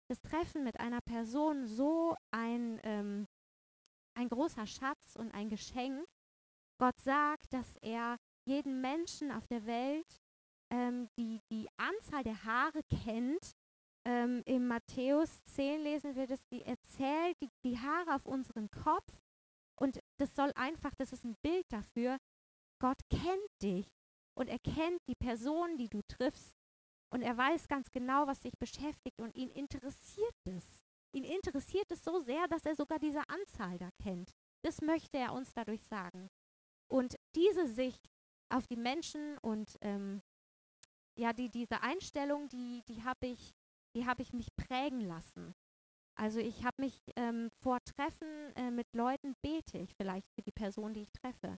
das 0.10 0.22
Treffen 0.22 0.63
mit 0.63 0.79
einer 0.79 1.01
Person 1.01 1.67
so 1.67 2.15
ein, 2.31 2.79
ähm, 2.84 3.27
ein 4.15 4.29
großer 4.29 4.65
Schatz 4.65 5.15
und 5.15 5.31
ein 5.34 5.50
Geschenk. 5.50 6.05
Gott 6.79 7.00
sagt, 7.01 7.53
dass 7.53 7.75
er 7.81 8.17
jeden 8.46 8.81
Menschen 8.81 9.31
auf 9.31 9.46
der 9.48 9.65
Welt 9.65 10.19
ähm, 10.72 11.08
die, 11.17 11.39
die 11.51 11.67
Anzahl 11.77 12.24
der 12.24 12.43
Haare 12.43 12.81
kennt. 13.03 13.51
Ähm, 14.05 14.41
Im 14.46 14.67
Matthäus 14.67 15.43
10 15.43 15.81
lesen 15.81 16.15
wir 16.15 16.25
das, 16.25 16.46
die 16.48 16.63
erzählt 16.63 17.38
die, 17.41 17.50
die 17.63 17.77
Haare 17.77 18.15
auf 18.15 18.25
unserem 18.25 18.69
Kopf. 18.72 19.13
Und 19.79 20.00
das 20.17 20.36
soll 20.36 20.51
einfach, 20.55 20.93
das 20.95 21.13
ist 21.13 21.24
ein 21.24 21.36
Bild 21.41 21.65
dafür, 21.69 22.17
Gott 22.79 23.00
kennt 23.09 23.62
dich 23.62 23.88
und 24.38 24.48
er 24.48 24.59
kennt 24.59 25.01
die 25.07 25.15
Person, 25.15 25.77
die 25.77 25.89
du 25.89 26.01
triffst. 26.07 26.55
Und 27.12 27.21
er 27.21 27.38
weiß 27.38 27.67
ganz 27.67 27.89
genau, 27.91 28.27
was 28.27 28.41
dich 28.41 28.57
beschäftigt 28.59 29.19
und 29.21 29.36
ihn 29.36 29.50
interessiert 29.50 30.36
es. 30.45 30.83
Ihn 31.12 31.24
interessiert 31.24 31.91
es 31.91 32.03
so 32.03 32.19
sehr, 32.19 32.48
dass 32.48 32.65
er 32.65 32.75
sogar 32.75 33.00
diese 33.00 33.27
Anzahl 33.29 33.77
da 33.79 33.89
kennt. 34.01 34.31
Das 34.63 34.81
möchte 34.81 35.17
er 35.17 35.33
uns 35.33 35.51
dadurch 35.53 35.83
sagen. 35.86 36.29
Und 36.88 37.15
diese 37.36 37.67
Sicht 37.67 38.09
auf 38.50 38.67
die 38.67 38.77
Menschen 38.77 39.38
und 39.39 39.77
ähm, 39.81 40.21
ja, 41.15 41.33
die, 41.33 41.50
diese 41.50 41.81
Einstellung, 41.81 42.48
die, 42.50 42.83
die 42.88 43.03
habe 43.03 43.27
ich, 43.27 43.53
die 43.95 44.05
ich 44.19 44.33
mich 44.33 44.55
prägen 44.55 45.01
lassen. 45.01 45.55
Also 46.16 46.39
ich 46.39 46.66
habe 46.66 46.82
mich 46.82 47.00
ähm, 47.16 47.50
vor 47.62 47.80
Treffen 47.84 48.28
äh, 48.56 48.72
mit 48.72 48.88
Leuten 48.94 49.36
bete 49.42 49.78
ich 49.78 49.94
vielleicht 49.96 50.28
für 50.36 50.42
die 50.42 50.51
Person, 50.51 50.94
die 50.94 51.01
ich 51.01 51.12
treffe. 51.12 51.58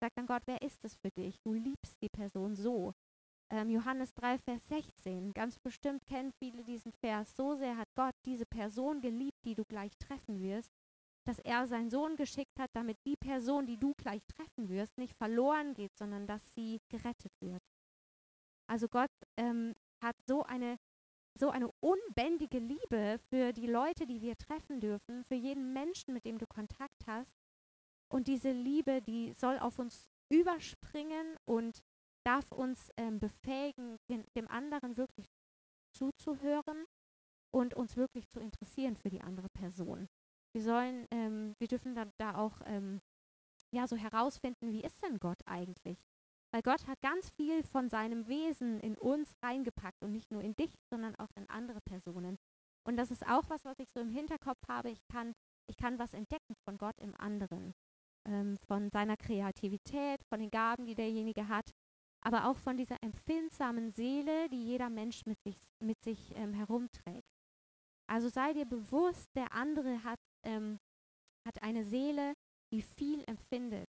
Sag 0.00 0.14
dann 0.14 0.26
Gott, 0.26 0.42
wer 0.46 0.62
ist 0.62 0.84
es 0.84 0.96
für 0.96 1.10
dich? 1.10 1.40
Du 1.42 1.52
liebst 1.52 2.00
die 2.02 2.08
Person 2.08 2.56
so. 2.56 2.92
Ähm, 3.52 3.68
Johannes 3.68 4.14
3, 4.14 4.38
Vers 4.38 4.66
16. 4.68 5.32
Ganz 5.32 5.58
bestimmt 5.58 6.06
kennen 6.06 6.32
viele 6.38 6.64
diesen 6.64 6.92
Vers. 6.92 7.34
So 7.36 7.54
sehr 7.54 7.76
hat 7.76 7.88
Gott 7.96 8.14
diese 8.24 8.46
Person 8.46 9.00
geliebt, 9.00 9.38
die 9.44 9.54
du 9.54 9.64
gleich 9.64 9.96
treffen 9.98 10.40
wirst, 10.40 10.72
dass 11.26 11.38
er 11.40 11.66
seinen 11.66 11.90
Sohn 11.90 12.16
geschickt 12.16 12.58
hat, 12.58 12.70
damit 12.72 12.96
die 13.04 13.16
Person, 13.16 13.66
die 13.66 13.76
du 13.76 13.94
gleich 13.94 14.22
treffen 14.26 14.68
wirst, 14.68 14.96
nicht 14.98 15.16
verloren 15.16 15.74
geht, 15.74 15.96
sondern 15.96 16.26
dass 16.26 16.54
sie 16.54 16.80
gerettet 16.88 17.32
wird. 17.40 17.62
Also 18.68 18.88
Gott 18.88 19.10
ähm, 19.36 19.74
hat 20.02 20.16
so 20.26 20.44
eine, 20.44 20.78
so 21.38 21.50
eine 21.50 21.70
unbändige 21.80 22.58
Liebe 22.58 23.18
für 23.30 23.52
die 23.52 23.66
Leute, 23.66 24.06
die 24.06 24.20
wir 24.20 24.36
treffen 24.36 24.80
dürfen, 24.80 25.24
für 25.24 25.34
jeden 25.34 25.72
Menschen, 25.72 26.12
mit 26.14 26.24
dem 26.24 26.38
du 26.38 26.46
Kontakt 26.46 27.06
hast. 27.06 27.34
Und 28.12 28.28
diese 28.28 28.50
Liebe, 28.50 29.00
die 29.02 29.32
soll 29.32 29.58
auf 29.58 29.78
uns 29.78 30.10
überspringen 30.30 31.36
und 31.44 31.80
darf 32.24 32.50
uns 32.52 32.90
ähm, 32.96 33.18
befähigen, 33.18 33.98
den, 34.10 34.24
dem 34.36 34.48
anderen 34.48 34.96
wirklich 34.96 35.26
zuzuhören 35.96 36.84
und 37.52 37.74
uns 37.74 37.96
wirklich 37.96 38.28
zu 38.28 38.40
interessieren 38.40 38.96
für 38.96 39.10
die 39.10 39.20
andere 39.20 39.48
Person. 39.50 40.08
Wir 40.52 40.62
sollen, 40.62 41.06
ähm, 41.10 41.54
wir 41.58 41.68
dürfen 41.68 41.94
dann 41.94 42.12
da 42.18 42.36
auch 42.36 42.60
ähm, 42.64 43.00
ja 43.72 43.86
so 43.86 43.96
herausfinden, 43.96 44.72
wie 44.72 44.82
ist 44.82 45.02
denn 45.02 45.18
Gott 45.18 45.40
eigentlich? 45.46 45.98
Weil 46.52 46.62
Gott 46.62 46.86
hat 46.86 47.00
ganz 47.00 47.30
viel 47.30 47.62
von 47.62 47.88
seinem 47.88 48.26
Wesen 48.26 48.80
in 48.80 48.96
uns 48.96 49.32
reingepackt 49.42 50.02
und 50.02 50.10
nicht 50.10 50.30
nur 50.32 50.42
in 50.42 50.56
dich, 50.56 50.74
sondern 50.90 51.14
auch 51.16 51.30
in 51.36 51.48
andere 51.48 51.80
Personen. 51.80 52.38
Und 52.84 52.96
das 52.96 53.10
ist 53.10 53.26
auch 53.26 53.48
was, 53.48 53.64
was 53.64 53.78
ich 53.78 53.90
so 53.90 54.00
im 54.00 54.10
Hinterkopf 54.10 54.60
habe. 54.68 54.90
Ich 54.90 55.06
kann, 55.06 55.32
ich 55.68 55.76
kann 55.76 55.98
was 55.98 56.14
entdecken 56.14 56.54
von 56.64 56.76
Gott 56.78 56.98
im 56.98 57.14
anderen, 57.16 57.72
ähm, 58.26 58.56
von 58.66 58.90
seiner 58.90 59.16
Kreativität, 59.16 60.24
von 60.24 60.40
den 60.40 60.50
Gaben, 60.50 60.86
die 60.86 60.94
derjenige 60.94 61.46
hat, 61.48 61.70
aber 62.22 62.46
auch 62.46 62.56
von 62.56 62.76
dieser 62.76 62.96
empfindsamen 63.02 63.90
Seele, 63.92 64.48
die 64.48 64.64
jeder 64.64 64.90
Mensch 64.90 65.24
mit 65.26 65.40
sich, 65.42 65.56
mit 65.78 66.02
sich 66.02 66.34
ähm, 66.36 66.52
herumträgt. 66.52 67.28
Also 68.08 68.28
sei 68.28 68.52
dir 68.52 68.66
bewusst, 68.66 69.28
der 69.36 69.52
andere 69.52 70.02
hat, 70.02 70.18
ähm, 70.44 70.80
hat 71.46 71.62
eine 71.62 71.84
Seele, 71.84 72.34
die 72.72 72.82
viel 72.82 73.22
empfindet 73.26 73.88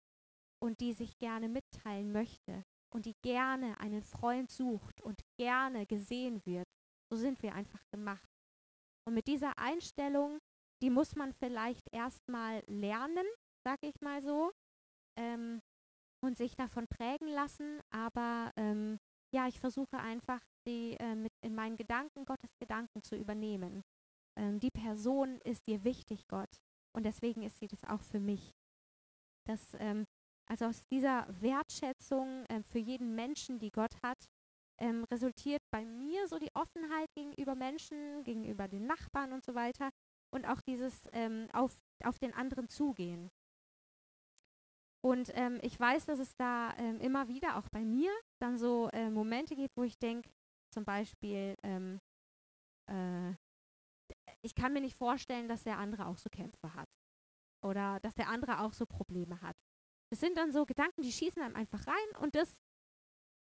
und 0.62 0.80
die 0.80 0.94
sich 0.94 1.18
gerne 1.18 1.50
mitteilen 1.50 2.12
möchte 2.12 2.64
und 2.94 3.06
die 3.06 3.16
gerne 3.24 3.80
einen 3.80 4.04
Freund 4.04 4.50
sucht 4.50 5.02
und 5.02 5.22
gerne 5.40 5.86
gesehen 5.86 6.42
wird. 6.46 6.68
So 7.12 7.18
sind 7.18 7.42
wir 7.42 7.54
einfach 7.54 7.82
gemacht. 7.92 8.28
Und 9.08 9.14
mit 9.14 9.28
dieser 9.28 9.58
Einstellung, 9.58 10.40
die 10.82 10.90
muss 10.90 11.16
man 11.16 11.34
vielleicht 11.34 11.88
erstmal 11.94 12.64
lernen, 12.68 13.26
sag 13.66 13.80
ich 13.82 14.00
mal 14.02 14.22
so, 14.22 14.52
ähm, 15.18 15.62
und 16.24 16.38
sich 16.38 16.56
davon 16.56 16.88
prägen 16.88 17.28
lassen. 17.28 17.80
Aber 17.90 18.52
ähm, 18.58 18.98
ja, 19.34 19.48
ich 19.48 19.60
versuche 19.60 19.98
einfach, 19.98 20.42
die 20.68 20.96
äh, 21.00 21.16
mit 21.16 21.32
in 21.42 21.56
meinen 21.56 21.78
Gedanken 21.78 22.26
Gottes 22.26 22.58
Gedanken 22.60 23.04
zu 23.04 23.16
übernehmen. 23.16 23.84
Ähm, 24.38 24.60
die 24.60 24.72
Person 24.72 25.40
ist 25.44 25.68
dir 25.68 25.84
wichtig, 25.84 26.28
Gott. 26.28 26.50
Und 26.96 27.04
deswegen 27.04 27.44
ist 27.44 27.60
sie 27.60 27.68
das 27.68 27.84
auch 27.84 28.02
für 28.02 28.20
mich. 28.20 28.54
Das 29.48 29.76
ähm, 29.80 30.06
also 30.48 30.66
aus 30.66 30.86
dieser 30.88 31.28
Wertschätzung 31.42 32.46
äh, 32.46 32.64
für 32.64 32.80
jeden 32.80 33.16
Menschen, 33.16 33.60
die 33.60 33.72
Gott 33.72 33.96
hat, 34.04 34.18
ähm, 34.80 35.04
resultiert 35.06 35.62
bei 35.72 35.86
mir 35.86 36.28
so 36.28 36.38
die 36.40 36.54
Offenheit 36.54 37.12
gegenüber 37.16 37.56
Menschen, 37.56 38.24
gegenüber 38.24 38.68
den 38.68 38.86
Nachbarn 38.86 39.34
und 39.34 39.44
so 39.44 39.56
weiter 39.56 39.90
und 40.34 40.48
auch 40.48 40.62
dieses 40.62 41.08
ähm, 41.14 41.48
auf, 41.54 41.78
auf 42.04 42.20
den 42.20 42.34
anderen 42.34 42.70
zugehen. 42.70 43.30
Und 45.04 45.32
ähm, 45.36 45.60
ich 45.62 45.80
weiß, 45.80 46.06
dass 46.06 46.20
es 46.20 46.36
da 46.36 46.74
ähm, 46.78 47.00
immer 47.00 47.28
wieder 47.28 47.58
auch 47.58 47.70
bei 47.70 47.84
mir 47.86 48.12
dann 48.42 48.58
so 48.58 48.90
äh, 48.90 49.10
Momente 49.10 49.56
gibt, 49.56 49.76
wo 49.78 49.84
ich 49.84 49.98
denke, 49.98 50.30
zum 50.74 50.84
Beispiel, 50.86 51.56
ähm, 51.64 52.00
äh, 52.90 53.34
ich 54.42 54.54
kann 54.56 54.74
mir 54.74 54.82
nicht 54.82 54.96
vorstellen, 54.96 55.48
dass 55.48 55.64
der 55.64 55.78
andere 55.78 56.08
auch 56.08 56.18
so 56.18 56.30
Kämpfe 56.30 56.74
hat 56.74 56.90
oder 57.64 58.00
dass 58.02 58.16
der 58.16 58.30
andere 58.30 58.60
auch 58.62 58.74
so 58.74 58.86
Probleme 58.86 59.42
hat. 59.42 59.56
Das 60.10 60.20
sind 60.20 60.38
dann 60.38 60.52
so 60.52 60.66
Gedanken, 60.66 61.02
die 61.02 61.12
schießen 61.12 61.42
einem 61.42 61.56
einfach 61.56 61.86
rein 61.86 62.22
und 62.22 62.36
das 62.36 62.62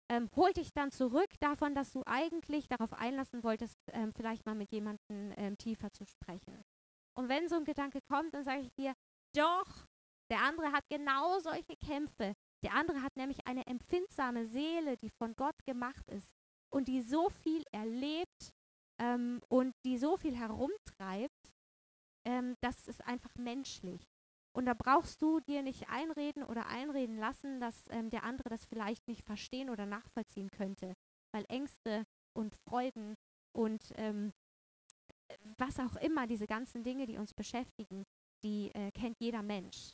ähm, 0.10 0.30
holt 0.36 0.58
dich 0.58 0.74
dann 0.74 0.92
zurück 0.92 1.30
davon, 1.40 1.74
dass 1.76 1.92
du 1.92 2.04
eigentlich 2.06 2.68
darauf 2.68 2.94
einlassen 2.94 3.44
wolltest, 3.44 3.78
ähm, 3.92 4.14
vielleicht 4.14 4.46
mal 4.46 4.56
mit 4.56 4.72
jemandem 4.72 5.34
ähm, 5.38 5.58
tiefer 5.58 5.92
zu 5.92 6.06
sprechen. 6.06 6.64
Und 7.18 7.30
wenn 7.30 7.48
so 7.48 7.56
ein 7.56 7.66
Gedanke 7.66 8.00
kommt, 8.02 8.34
dann 8.34 8.44
sage 8.44 8.62
ich 8.62 8.74
dir, 8.74 8.94
doch, 9.36 9.88
der 10.30 10.42
andere 10.42 10.72
hat 10.72 10.84
genau 10.90 11.40
solche 11.40 11.76
Kämpfe. 11.78 12.34
Der 12.64 12.74
andere 12.74 13.02
hat 13.02 13.16
nämlich 13.16 13.46
eine 13.46 13.66
empfindsame 13.68 14.46
Seele, 14.46 14.98
die 14.98 15.10
von 15.10 15.36
Gott 15.36 15.56
gemacht 15.66 16.10
ist 16.10 16.34
und 16.72 16.88
die 16.88 17.02
so 17.02 17.30
viel 17.30 17.64
erlebt 17.72 18.54
ähm, 19.00 19.42
und 19.50 19.76
die 19.86 19.98
so 19.98 20.18
viel 20.18 20.36
herumtreibt, 20.36 21.54
ähm, 22.26 22.56
das 22.62 22.88
ist 22.88 23.04
einfach 23.06 23.36
menschlich. 23.36 24.12
Und 24.56 24.66
da 24.66 24.74
brauchst 24.74 25.22
du 25.22 25.40
dir 25.40 25.64
nicht 25.64 25.90
einreden 25.90 26.44
oder 26.44 26.68
einreden 26.68 27.18
lassen, 27.18 27.60
dass 27.60 27.86
ähm, 27.90 28.10
der 28.10 28.24
andere 28.24 28.50
das 28.50 28.66
vielleicht 28.66 29.08
nicht 29.08 29.26
verstehen 29.26 29.70
oder 29.70 29.86
nachvollziehen 29.86 30.52
könnte. 30.52 30.94
Weil 31.34 31.46
Ängste 31.50 32.06
und 32.38 32.56
Freuden 32.68 33.16
und 33.56 33.82
ähm, 33.96 34.32
was 35.58 35.80
auch 35.80 35.96
immer, 35.96 36.28
diese 36.28 36.46
ganzen 36.46 36.84
Dinge, 36.84 37.08
die 37.08 37.18
uns 37.18 37.34
beschäftigen, 37.34 38.06
die 38.44 38.70
äh, 38.76 38.92
kennt 38.92 39.20
jeder 39.20 39.42
Mensch. 39.42 39.94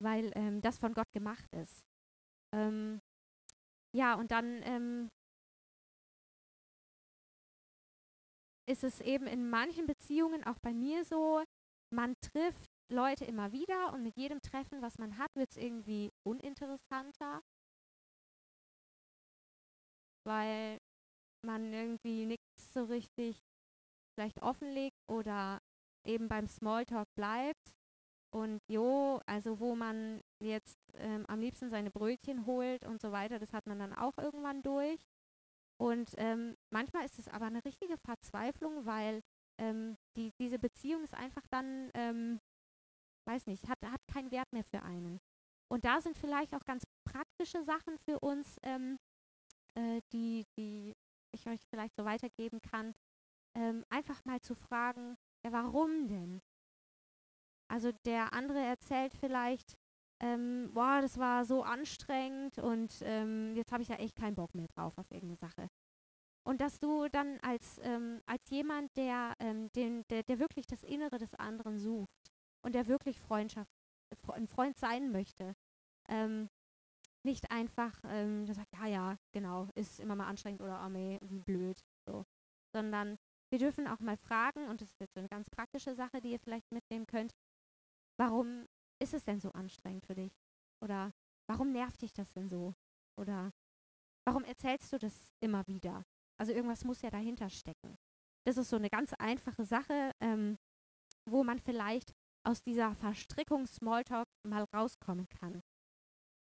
Weil 0.00 0.32
ähm, 0.34 0.60
das 0.62 0.78
von 0.78 0.94
Gott 0.94 1.10
gemacht 1.12 1.52
ist. 1.54 1.84
Ähm, 2.54 3.00
ja, 3.94 4.14
und 4.14 4.30
dann 4.30 4.62
ähm, 4.62 5.10
ist 8.66 8.84
es 8.84 9.00
eben 9.00 9.26
in 9.26 9.48
manchen 9.50 9.86
Beziehungen, 9.86 10.44
auch 10.44 10.58
bei 10.58 10.72
mir 10.72 11.04
so, 11.04 11.42
man 11.90 12.14
trifft 12.20 12.70
Leute 12.90 13.24
immer 13.24 13.52
wieder 13.52 13.92
und 13.92 14.02
mit 14.02 14.16
jedem 14.16 14.40
Treffen, 14.40 14.82
was 14.82 14.98
man 14.98 15.18
hat, 15.18 15.34
wird 15.34 15.50
es 15.50 15.56
irgendwie 15.56 16.10
uninteressanter, 16.26 17.42
weil 20.24 20.78
man 21.44 21.72
irgendwie 21.72 22.26
nichts 22.26 22.72
so 22.72 22.84
richtig 22.84 23.40
vielleicht 24.14 24.42
offenlegt 24.42 24.98
oder 25.08 25.60
eben 26.04 26.28
beim 26.28 26.48
Smalltalk 26.48 27.08
bleibt. 27.14 27.74
Und 28.30 28.60
jo, 28.68 29.20
also 29.26 29.58
wo 29.58 29.74
man 29.74 30.20
jetzt 30.42 30.76
ähm, 30.94 31.24
am 31.28 31.40
liebsten 31.40 31.70
seine 31.70 31.90
Brötchen 31.90 32.44
holt 32.44 32.84
und 32.84 33.00
so 33.00 33.10
weiter, 33.12 33.38
das 33.38 33.52
hat 33.52 33.66
man 33.66 33.78
dann 33.78 33.94
auch 33.94 34.18
irgendwann 34.18 34.62
durch. 34.62 35.00
Und 35.80 36.10
ähm, 36.16 36.56
manchmal 36.70 37.04
ist 37.04 37.18
es 37.18 37.28
aber 37.28 37.46
eine 37.46 37.64
richtige 37.64 37.96
Verzweiflung, 37.96 38.84
weil 38.84 39.22
ähm, 39.58 39.96
die, 40.16 40.32
diese 40.40 40.58
Beziehung 40.58 41.04
ist 41.04 41.14
einfach 41.14 41.46
dann 41.50 41.90
ähm, 41.94 42.40
weiß 43.28 43.46
nicht, 43.46 43.68
hat, 43.68 43.78
hat 43.84 44.00
keinen 44.08 44.30
Wert 44.30 44.52
mehr 44.52 44.64
für 44.64 44.82
einen. 44.82 45.20
Und 45.70 45.84
da 45.84 46.00
sind 46.00 46.16
vielleicht 46.16 46.54
auch 46.54 46.64
ganz 46.64 46.84
praktische 47.04 47.62
Sachen 47.62 47.98
für 47.98 48.18
uns, 48.20 48.56
ähm, 48.62 48.98
äh, 49.74 50.00
die, 50.12 50.46
die 50.56 50.94
ich 51.32 51.46
euch 51.46 51.60
vielleicht 51.68 51.94
so 51.94 52.04
weitergeben 52.04 52.60
kann. 52.62 52.94
Ähm, 53.54 53.84
einfach 53.90 54.24
mal 54.24 54.40
zu 54.40 54.54
fragen, 54.54 55.16
ja, 55.44 55.52
warum 55.52 56.08
denn? 56.08 56.40
Also 57.70 57.92
der 58.06 58.32
andere 58.32 58.60
erzählt 58.60 59.14
vielleicht, 59.14 59.76
ähm, 60.20 60.70
boah, 60.72 61.00
das 61.02 61.18
war 61.18 61.44
so 61.44 61.62
anstrengend 61.62 62.58
und 62.58 63.02
ähm, 63.02 63.54
jetzt 63.54 63.72
habe 63.72 63.82
ich 63.82 63.88
ja 63.88 63.96
echt 63.96 64.16
keinen 64.16 64.34
Bock 64.34 64.54
mehr 64.54 64.66
drauf 64.68 64.96
auf 64.96 65.10
irgendeine 65.10 65.36
Sache. 65.36 65.68
Und 66.44 66.62
dass 66.62 66.80
du 66.80 67.08
dann 67.08 67.38
als, 67.40 67.78
ähm, 67.82 68.22
als 68.26 68.48
jemand, 68.48 68.96
der, 68.96 69.34
ähm, 69.38 69.70
den, 69.72 70.06
der, 70.08 70.22
der 70.22 70.38
wirklich 70.38 70.66
das 70.66 70.82
Innere 70.82 71.18
des 71.18 71.34
anderen 71.34 71.78
sucht, 71.78 72.32
und 72.62 72.74
der 72.74 72.86
wirklich 72.88 73.20
Freundschaft, 73.20 73.70
ein 74.32 74.46
Freund 74.46 74.78
sein 74.78 75.10
möchte, 75.10 75.54
ähm, 76.08 76.48
nicht 77.24 77.50
einfach 77.50 78.00
ähm, 78.04 78.46
sagt, 78.46 78.72
ja, 78.72 78.86
ja, 78.86 79.18
genau, 79.32 79.68
ist 79.74 80.00
immer 80.00 80.16
mal 80.16 80.26
anstrengend 80.26 80.62
oder 80.62 80.82
oh, 80.84 80.88
nee, 80.88 81.18
wie 81.22 81.40
blöd, 81.40 81.84
so. 82.06 82.24
Sondern 82.72 83.18
wir 83.50 83.58
dürfen 83.58 83.86
auch 83.86 84.00
mal 84.00 84.16
fragen, 84.16 84.68
und 84.68 84.80
das 84.80 84.90
ist 84.90 85.00
jetzt 85.00 85.16
eine 85.16 85.28
ganz 85.28 85.50
praktische 85.50 85.94
Sache, 85.94 86.20
die 86.20 86.32
ihr 86.32 86.40
vielleicht 86.40 86.70
mitnehmen 86.72 87.06
könnt, 87.06 87.32
warum 88.18 88.66
ist 89.00 89.14
es 89.14 89.24
denn 89.24 89.40
so 89.40 89.50
anstrengend 89.52 90.06
für 90.06 90.14
dich? 90.14 90.32
Oder 90.82 91.12
warum 91.48 91.72
nervt 91.72 92.02
dich 92.02 92.12
das 92.12 92.32
denn 92.32 92.48
so? 92.48 92.74
Oder 93.16 93.52
warum 94.26 94.44
erzählst 94.44 94.92
du 94.92 94.98
das 94.98 95.32
immer 95.40 95.66
wieder? 95.66 96.04
Also 96.38 96.52
irgendwas 96.52 96.84
muss 96.84 97.02
ja 97.02 97.10
dahinter 97.10 97.50
stecken. 97.50 97.96
Das 98.44 98.56
ist 98.56 98.70
so 98.70 98.76
eine 98.76 98.90
ganz 98.90 99.12
einfache 99.14 99.64
Sache, 99.64 100.12
ähm, 100.20 100.58
wo 101.26 101.42
man 101.42 101.58
vielleicht 101.58 102.14
aus 102.48 102.62
dieser 102.62 102.94
Verstrickung 102.94 103.66
Smalltalk 103.66 104.26
mal 104.42 104.64
rauskommen 104.74 105.28
kann. 105.28 105.60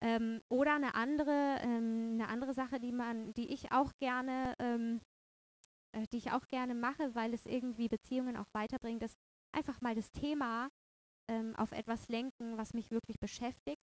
Ähm, 0.02 0.42
oder 0.50 0.74
eine 0.74 0.94
andere, 0.94 1.56
ähm, 1.62 2.10
eine 2.12 2.28
andere 2.28 2.52
Sache, 2.52 2.78
die 2.78 2.92
man, 2.92 3.32
die 3.32 3.50
ich 3.52 3.72
auch 3.72 3.92
gerne, 3.98 4.54
ähm, 4.58 5.00
äh, 5.92 6.06
die 6.12 6.18
ich 6.18 6.32
auch 6.32 6.46
gerne 6.48 6.74
mache, 6.74 7.14
weil 7.14 7.32
es 7.32 7.46
irgendwie 7.46 7.88
Beziehungen 7.88 8.36
auch 8.36 8.48
weiterbringt, 8.52 9.02
ist 9.02 9.16
einfach 9.52 9.80
mal 9.80 9.94
das 9.94 10.12
Thema 10.12 10.68
ähm, 11.30 11.56
auf 11.56 11.72
etwas 11.72 12.08
lenken, 12.08 12.58
was 12.58 12.74
mich 12.74 12.90
wirklich 12.90 13.18
beschäftigt 13.18 13.80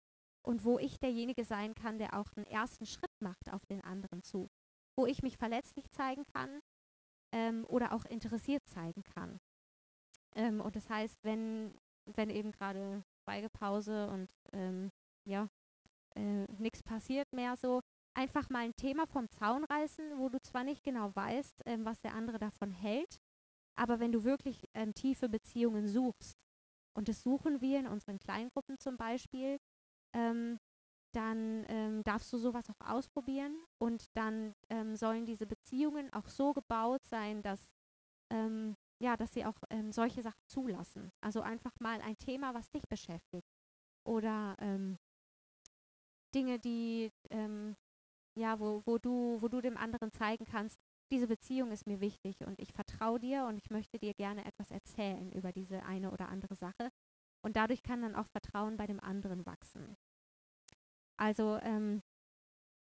und 0.43 0.65
wo 0.65 0.79
ich 0.79 0.99
derjenige 0.99 1.45
sein 1.45 1.75
kann, 1.75 1.99
der 1.99 2.19
auch 2.19 2.33
einen 2.37 2.47
ersten 2.47 2.87
Schritt 2.87 3.13
macht 3.21 3.53
auf 3.53 3.67
den 3.67 3.85
anderen 3.85 4.23
zu, 4.23 4.49
wo 4.97 5.05
ich 5.05 5.23
mich 5.23 5.37
verletzlich 5.37 5.91
zeigen 5.91 6.25
kann 6.33 6.61
ähm, 7.35 7.67
oder 7.69 7.93
auch 7.93 8.07
interessiert 8.07 8.63
zeigen 8.67 9.03
kann. 9.03 9.39
Ähm, 10.35 10.63
und 10.63 10.75
das 10.75 10.89
heißt, 10.89 11.19
wenn, 11.23 11.75
wenn 12.15 12.31
eben 12.31 12.53
gerade 12.53 13.03
Schweigepause 13.25 14.09
und 14.09 14.29
ähm, 14.53 14.91
ja, 15.25 15.49
äh, 16.17 16.45
nichts 16.59 16.83
passiert 16.83 17.33
mehr 17.33 17.57
so, 17.57 17.81
einfach 18.15 18.49
mal 18.51 18.65
ein 18.65 18.77
Thema 18.77 19.07
vom 19.07 19.31
Zaun 19.31 19.65
reißen, 19.65 20.19
wo 20.19 20.29
du 20.29 20.41
zwar 20.41 20.65
nicht 20.65 20.83
genau 20.83 21.15
weißt, 21.15 21.63
ähm, 21.67 21.85
was 21.85 22.01
der 22.01 22.15
andere 22.15 22.39
davon 22.39 22.73
hält, 22.73 23.21
aber 23.77 24.01
wenn 24.01 24.13
du 24.13 24.25
wirklich 24.25 24.65
ähm, 24.75 24.95
tiefe 24.95 25.29
Beziehungen 25.29 25.87
suchst, 25.87 26.37
und 26.97 27.09
das 27.09 27.23
suchen 27.23 27.61
wir 27.61 27.79
in 27.79 27.87
unseren 27.87 28.19
Kleingruppen 28.19 28.77
zum 28.81 28.97
Beispiel, 28.97 29.59
ähm, 30.15 30.59
dann 31.15 31.65
ähm, 31.69 32.03
darfst 32.03 32.33
du 32.33 32.39
sowas 32.39 32.69
auch 32.69 32.91
ausprobieren 32.91 33.57
und 33.79 34.05
dann 34.17 34.55
ähm, 34.69 34.97
sollen 34.97 35.25
diese 35.25 35.47
Beziehungen 35.47 36.13
auch 36.13 36.29
so 36.29 36.53
gebaut 36.53 37.05
sein, 37.07 37.43
dass, 37.43 37.71
ja, 39.01 39.17
dass 39.17 39.33
sie 39.33 39.45
auch 39.45 39.57
ähm, 39.71 39.93
solche 39.93 40.23
Sachen 40.23 40.43
zulassen. 40.47 41.13
Also 41.21 41.41
einfach 41.41 41.79
mal 41.81 42.01
ein 42.01 42.19
Thema, 42.19 42.55
was 42.55 42.71
dich 42.71 42.87
beschäftigt 42.89 43.49
oder 44.05 44.57
ähm, 44.61 44.99
Dinge, 46.35 46.59
die 46.59 47.11
ähm, 47.31 47.77
ja, 48.39 48.59
wo, 48.61 48.83
wo 48.87 48.99
du, 48.99 49.39
wo 49.41 49.49
du 49.49 49.61
dem 49.61 49.77
anderen 49.77 50.13
zeigen 50.13 50.45
kannst, 50.45 50.79
diese 51.11 51.27
Beziehung 51.27 51.73
ist 51.73 51.87
mir 51.87 52.01
wichtig 52.01 52.41
und 52.45 52.61
ich 52.61 52.73
vertraue 52.73 53.19
dir 53.19 53.47
und 53.47 53.57
ich 53.57 53.71
möchte 53.71 53.99
dir 53.99 54.15
gerne 54.15 54.45
etwas 54.45 54.71
erzählen 54.71 55.33
über 55.33 55.53
diese 55.53 55.83
eine 55.85 56.13
oder 56.13 56.29
andere 56.29 56.55
Sache. 56.55 56.91
Und 57.43 57.57
dadurch 57.57 57.83
kann 57.83 58.03
dann 58.03 58.15
auch 58.15 58.29
Vertrauen 58.29 58.77
bei 58.77 58.87
dem 58.87 59.01
anderen 59.01 59.47
wachsen. 59.47 59.97
Also 61.17 61.59
ähm, 61.63 62.03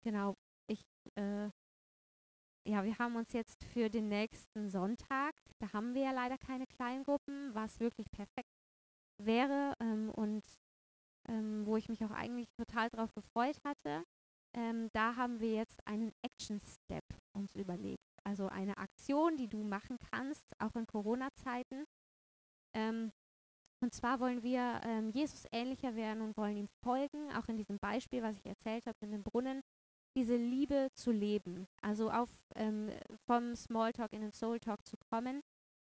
genau, 0.03 0.37
ich, 0.67 0.85
äh, 1.15 1.51
ja, 2.65 2.85
wir 2.85 2.99
haben 2.99 3.17
uns 3.17 3.33
jetzt 3.33 3.65
für 3.65 3.91
den 3.91 4.09
nächsten 4.09 4.69
Sonntag, 4.69 5.35
da 5.59 5.73
haben 5.73 5.95
wir 5.95 6.03
ja 6.03 6.13
leider 6.13 6.39
keine 6.39 6.67
Kleingruppen, 6.67 7.55
was 7.55 7.81
wirklich 7.81 8.11
perfekt 8.11 8.51
wäre 9.19 9.75
ähm, 9.81 10.11
und 10.11 10.45
ähm, 11.29 11.67
wo 11.67 11.77
ich 11.77 11.89
mich 11.89 12.05
auch 12.05 12.11
eigentlich 12.11 12.49
total 12.57 12.91
drauf 12.91 13.13
gefreut 13.15 13.59
hatte. 13.65 14.05
Ähm, 14.55 14.91
da 14.93 15.17
haben 15.17 15.41
wir 15.41 15.55
jetzt 15.55 15.81
einen 15.87 16.13
Action 16.23 16.61
Step 16.61 17.05
uns 17.33 17.55
überlegt. 17.55 18.03
Also 18.25 18.49
eine 18.49 18.77
Aktion, 18.77 19.37
die 19.37 19.49
du 19.49 19.65
machen 19.65 19.99
kannst, 20.11 20.45
auch 20.61 20.75
in 20.77 20.87
Corona-Zeiten. 20.87 21.85
Ähm, 22.75 23.13
und 23.83 23.95
zwar 23.95 24.21
wollen 24.21 24.43
wir 24.43 24.81
ähm, 24.85 25.11
Jesus 25.11 25.45
ähnlicher 25.51 25.97
werden 25.97 26.23
und 26.23 26.37
wollen 26.37 26.57
ihm 26.57 26.69
folgen, 26.85 27.33
auch 27.33 27.49
in 27.49 27.57
diesem 27.57 27.79
Beispiel, 27.79 28.23
was 28.23 28.39
ich 28.39 28.47
erzählt 28.47 28.87
habe, 28.87 28.99
in 29.01 29.11
dem 29.11 29.25
Brunnen, 29.25 29.63
diese 30.15 30.37
Liebe 30.37 30.89
zu 30.95 31.11
leben. 31.11 31.67
Also 31.81 32.11
auf, 32.11 32.31
ähm, 32.55 32.91
vom 33.27 33.55
Smalltalk 33.55 34.13
in 34.13 34.23
den 34.23 34.33
Soul 34.33 34.61
Talk 34.61 34.87
zu 34.87 34.97
kommen 34.97 35.41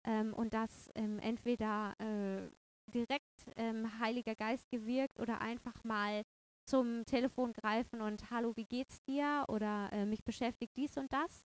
ähm, 0.06 0.34
und 0.34 0.54
das 0.54 0.90
ähm, 0.96 1.20
entweder 1.20 1.96
äh, 2.00 2.50
direkt 2.92 3.46
ähm, 3.56 4.00
Heiliger 4.00 4.36
Geist 4.36 4.70
gewirkt 4.70 5.20
oder 5.20 5.42
einfach 5.42 5.84
mal 5.84 6.24
zum 6.66 7.06
Telefon 7.06 7.54
greifen 7.54 8.02
und 8.02 8.32
Hallo, 8.32 8.56
wie 8.56 8.66
geht's 8.66 9.04
dir? 9.04 9.46
Oder 9.48 9.90
äh, 9.92 10.06
mich 10.06 10.24
beschäftigt 10.24 10.76
dies 10.76 10.98
und 10.98 11.12
das. 11.14 11.46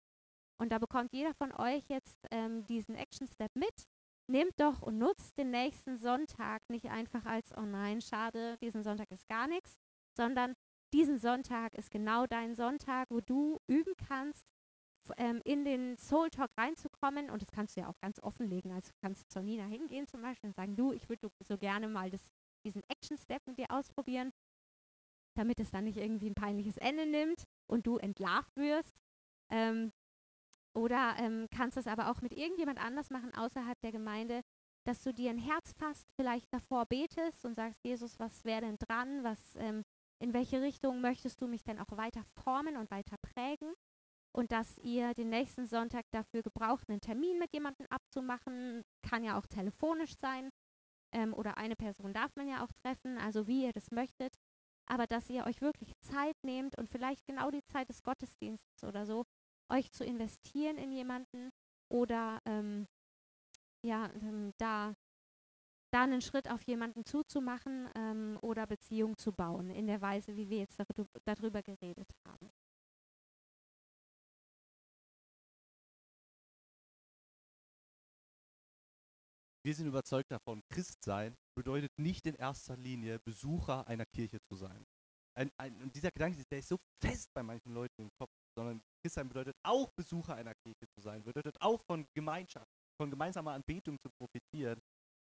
Und 0.58 0.72
da 0.72 0.78
bekommt 0.78 1.12
jeder 1.12 1.34
von 1.34 1.52
euch 1.52 1.84
jetzt 1.88 2.18
ähm, 2.30 2.64
diesen 2.66 2.94
Action 2.94 3.26
Step 3.26 3.54
mit 3.54 3.86
nehmt 4.28 4.58
doch 4.58 4.82
und 4.82 4.98
nutzt 4.98 5.38
den 5.38 5.50
nächsten 5.50 5.96
Sonntag 5.96 6.62
nicht 6.68 6.86
einfach 6.86 7.24
als, 7.24 7.56
oh 7.56 7.62
nein, 7.62 8.00
schade, 8.00 8.56
diesen 8.58 8.82
Sonntag 8.82 9.10
ist 9.10 9.28
gar 9.28 9.46
nichts, 9.46 9.78
sondern 10.16 10.54
diesen 10.92 11.18
Sonntag 11.18 11.74
ist 11.74 11.90
genau 11.90 12.26
dein 12.26 12.54
Sonntag, 12.54 13.10
wo 13.10 13.20
du 13.20 13.58
üben 13.66 13.94
kannst, 13.96 14.46
ähm, 15.16 15.40
in 15.44 15.64
den 15.64 15.96
Soul 15.98 16.30
Talk 16.30 16.50
reinzukommen. 16.56 17.30
Und 17.30 17.42
das 17.42 17.50
kannst 17.50 17.76
du 17.76 17.80
ja 17.80 17.88
auch 17.88 17.98
ganz 18.00 18.20
offenlegen. 18.20 18.72
Also 18.72 18.90
du 18.90 18.96
kannst 19.00 19.30
zur 19.30 19.42
Nina 19.42 19.64
hingehen 19.66 20.06
zum 20.06 20.22
Beispiel 20.22 20.48
und 20.48 20.56
sagen, 20.56 20.76
du, 20.76 20.92
ich 20.92 21.08
würde 21.08 21.30
so 21.40 21.58
gerne 21.58 21.88
mal 21.88 22.10
das, 22.10 22.32
diesen 22.64 22.82
Action 22.88 23.16
Step 23.18 23.46
mit 23.46 23.58
dir 23.58 23.70
ausprobieren, 23.70 24.32
damit 25.36 25.60
es 25.60 25.70
dann 25.70 25.84
nicht 25.84 25.98
irgendwie 25.98 26.30
ein 26.30 26.34
peinliches 26.34 26.76
Ende 26.78 27.06
nimmt 27.06 27.44
und 27.66 27.86
du 27.86 27.98
entlarvt 27.98 28.56
wirst. 28.56 28.96
Ähm, 29.50 29.92
oder 30.74 31.16
ähm, 31.18 31.46
kannst 31.50 31.78
es 31.78 31.86
aber 31.86 32.10
auch 32.10 32.20
mit 32.20 32.32
irgendjemand 32.32 32.78
anders 32.78 33.10
machen 33.10 33.32
außerhalb 33.34 33.80
der 33.80 33.92
Gemeinde, 33.92 34.42
dass 34.84 35.02
du 35.02 35.12
dir 35.12 35.30
ein 35.30 35.38
Herz 35.38 35.72
fasst, 35.72 36.06
vielleicht 36.14 36.52
davor 36.52 36.86
betest 36.86 37.44
und 37.44 37.54
sagst, 37.54 37.82
Jesus, 37.82 38.18
was 38.18 38.44
wäre 38.44 38.60
denn 38.60 38.76
dran? 38.78 39.24
Was, 39.24 39.56
ähm, 39.56 39.84
in 40.18 40.32
welche 40.32 40.60
Richtung 40.62 41.00
möchtest 41.00 41.40
du 41.40 41.46
mich 41.46 41.62
denn 41.62 41.78
auch 41.78 41.96
weiter 41.96 42.22
formen 42.42 42.76
und 42.76 42.90
weiter 42.90 43.16
prägen? 43.18 43.74
Und 44.32 44.52
dass 44.52 44.78
ihr 44.78 45.14
den 45.14 45.30
nächsten 45.30 45.66
Sonntag 45.66 46.04
dafür 46.10 46.42
gebraucht, 46.42 46.88
einen 46.88 47.00
Termin 47.00 47.38
mit 47.38 47.52
jemandem 47.52 47.86
abzumachen, 47.88 48.82
kann 49.02 49.24
ja 49.24 49.38
auch 49.38 49.46
telefonisch 49.46 50.14
sein. 50.18 50.50
Ähm, 51.12 51.32
oder 51.32 51.56
eine 51.56 51.76
Person 51.76 52.12
darf 52.12 52.34
man 52.36 52.48
ja 52.48 52.62
auch 52.62 52.72
treffen, 52.82 53.16
also 53.18 53.46
wie 53.46 53.64
ihr 53.64 53.72
das 53.72 53.90
möchtet. 53.90 54.34
Aber 54.86 55.06
dass 55.06 55.30
ihr 55.30 55.46
euch 55.46 55.60
wirklich 55.60 55.92
Zeit 56.00 56.36
nehmt 56.42 56.76
und 56.78 56.88
vielleicht 56.90 57.26
genau 57.26 57.50
die 57.50 57.64
Zeit 57.64 57.88
des 57.88 58.02
Gottesdienstes 58.02 58.84
oder 58.84 59.06
so, 59.06 59.24
euch 59.68 59.90
zu 59.92 60.04
investieren 60.04 60.76
in 60.76 60.92
jemanden 60.92 61.50
oder 61.88 62.40
ähm, 62.44 62.86
ja, 63.82 64.10
ähm, 64.20 64.52
da, 64.58 64.94
da 65.92 66.02
einen 66.02 66.20
Schritt 66.20 66.50
auf 66.50 66.62
jemanden 66.62 67.04
zuzumachen 67.04 67.88
ähm, 67.94 68.38
oder 68.42 68.66
Beziehung 68.66 69.16
zu 69.16 69.32
bauen, 69.32 69.70
in 69.70 69.86
der 69.86 70.00
Weise, 70.00 70.36
wie 70.36 70.48
wir 70.48 70.58
jetzt 70.58 70.78
darüber 71.24 71.62
geredet 71.62 72.08
haben. 72.26 72.50
Wir 79.66 79.74
sind 79.74 79.88
überzeugt 79.88 80.30
davon, 80.30 80.62
Christsein 80.68 81.34
bedeutet 81.56 81.90
nicht 81.98 82.24
in 82.26 82.36
erster 82.36 82.76
Linie 82.76 83.18
Besucher 83.18 83.84
einer 83.88 84.06
Kirche 84.06 84.38
zu 84.40 84.54
sein. 84.54 84.86
Ein, 85.36 85.50
ein, 85.56 85.82
und 85.82 85.92
dieser 85.94 86.10
Gedanke, 86.12 86.40
der 86.50 86.60
ist 86.60 86.68
so 86.68 86.78
fest 87.02 87.30
bei 87.34 87.42
manchen 87.42 87.72
Leuten 87.72 88.02
im 88.02 88.08
Kopf, 88.16 88.30
sondern 88.56 88.80
Christsein 89.02 89.28
bedeutet 89.28 89.56
auch 89.64 89.90
Besucher 89.90 90.36
einer 90.36 90.54
Kirche 90.54 90.86
zu 90.94 91.00
sein, 91.00 91.24
bedeutet 91.24 91.60
auch 91.60 91.82
von 91.82 92.06
Gemeinschaft, 92.14 92.70
von 92.96 93.10
gemeinsamer 93.10 93.54
Anbetung 93.54 93.98
zu 94.00 94.08
profitieren, 94.20 94.80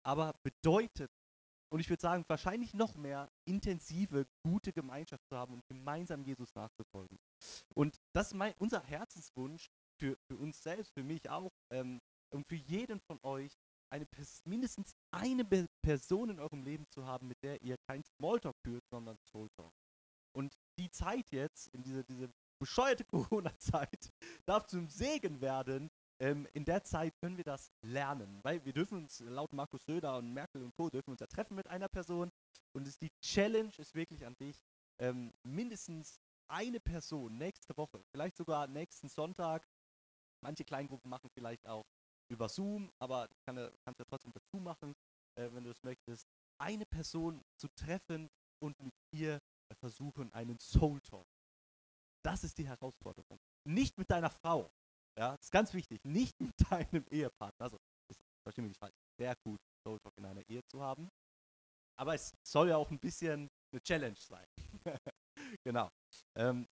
aber 0.05 0.35
bedeutet, 0.43 1.11
und 1.73 1.81
ich 1.81 1.89
würde 1.89 2.01
sagen, 2.01 2.25
wahrscheinlich 2.27 2.75
noch 2.75 2.95
mehr 2.97 3.31
intensive, 3.47 4.27
gute 4.43 4.73
Gemeinschaft 4.73 5.25
zu 5.29 5.37
haben 5.37 5.55
und 5.55 5.67
gemeinsam 5.69 6.25
Jesus 6.25 6.55
nachzufolgen. 6.55 7.19
Und 7.75 8.01
das 8.13 8.29
ist 8.29 8.35
mein, 8.35 8.55
unser 8.59 8.83
Herzenswunsch 8.83 9.69
für, 10.01 10.17
für 10.29 10.37
uns 10.37 10.63
selbst, 10.63 10.93
für 10.95 11.05
mich 11.05 11.29
auch 11.31 11.53
ähm, 11.73 12.01
und 12.33 12.47
für 12.49 12.57
jeden 12.57 13.01
von 13.01 13.19
euch, 13.23 13.53
eine 13.93 14.07
mindestens 14.45 14.95
eine 15.13 15.45
Person 15.83 16.31
in 16.31 16.39
eurem 16.39 16.63
Leben 16.63 16.87
zu 16.89 17.05
haben, 17.05 17.27
mit 17.27 17.43
der 17.43 17.61
ihr 17.63 17.77
kein 17.89 18.05
Smalltalk 18.05 18.57
führt, 18.65 18.85
sondern 18.89 19.19
Soultalk. 19.25 19.73
Und 20.33 20.55
die 20.79 20.91
Zeit 20.91 21.31
jetzt, 21.33 21.69
in 21.75 21.83
diese, 21.83 22.05
diese 22.05 22.31
bescheuerte 22.61 23.05
Corona-Zeit 23.11 24.11
darf 24.47 24.67
zum 24.67 24.89
Segen 24.89 25.41
werden. 25.41 25.91
Ähm, 26.21 26.47
in 26.53 26.65
der 26.67 26.85
Zeit 26.85 27.19
können 27.19 27.39
wir 27.39 27.45
das 27.45 27.73
lernen, 27.83 28.41
weil 28.43 28.63
wir 28.65 28.75
dürfen 28.75 28.99
uns 28.99 29.21
laut 29.21 29.53
Markus 29.55 29.85
Söder 29.85 30.19
und 30.19 30.33
Merkel 30.33 30.63
und 30.63 30.75
Co. 30.75 30.91
dürfen 30.91 31.11
uns 31.11 31.21
ja 31.21 31.27
treffen 31.27 31.55
mit 31.55 31.67
einer 31.67 31.89
Person 31.89 32.31
und 32.75 32.87
es, 32.87 32.99
die 32.99 33.11
Challenge 33.23 33.73
ist 33.79 33.95
wirklich 33.95 34.27
an 34.27 34.37
dich, 34.37 34.63
ähm, 35.01 35.33
mindestens 35.43 36.21
eine 36.51 36.79
Person 36.79 37.39
nächste 37.39 37.75
Woche, 37.77 38.05
vielleicht 38.13 38.37
sogar 38.37 38.67
nächsten 38.67 39.09
Sonntag, 39.09 39.67
manche 40.45 40.65
Kleingruppen 40.65 41.09
machen 41.09 41.31
vielleicht 41.33 41.67
auch 41.67 41.87
über 42.31 42.51
Zoom, 42.51 42.93
aber 42.99 43.29
kann, 43.47 43.57
kannst 43.85 43.99
du 43.99 44.03
ja 44.03 44.09
trotzdem 44.09 44.33
dazu 44.33 44.59
machen, 44.59 44.95
äh, 45.39 45.49
wenn 45.53 45.65
du 45.65 45.71
es 45.71 45.83
möchtest, 45.83 46.29
eine 46.61 46.85
Person 46.85 47.43
zu 47.57 47.69
treffen 47.69 48.29
und 48.63 48.79
mit 48.79 48.95
ihr 49.11 49.41
versuchen, 49.79 50.31
einen 50.33 50.59
Soul 50.59 51.01
Talk. 51.01 51.27
Das 52.23 52.45
ist 52.45 52.59
die 52.59 52.69
Herausforderung. 52.69 53.39
Nicht 53.65 53.97
mit 53.97 54.11
deiner 54.11 54.29
Frau. 54.29 54.71
Ja, 55.21 55.33
das 55.37 55.47
ist 55.47 55.51
ganz 55.51 55.75
wichtig. 55.75 56.03
Nicht 56.03 56.41
mit 56.41 56.55
deinem 56.71 57.05
Ehepartner. 57.11 57.65
Also, 57.65 57.77
das 58.09 58.17
verstehe 58.43 58.65
mich. 58.65 58.79
Sehr 59.19 59.35
gut, 59.45 59.61
Soul 59.85 59.99
Talk 60.01 60.15
in 60.17 60.25
einer 60.25 60.49
Ehe 60.49 60.63
zu 60.65 60.81
haben. 60.81 61.11
Aber 61.99 62.15
es 62.15 62.33
soll 62.43 62.71
ja 62.71 62.79
auch 62.79 62.91
ein 62.91 62.99
bisschen 62.99 63.51
eine 63.71 63.83
Challenge 63.83 64.17
sein. 64.17 64.47
genau. 65.63 65.91
Ähm, 66.39 66.67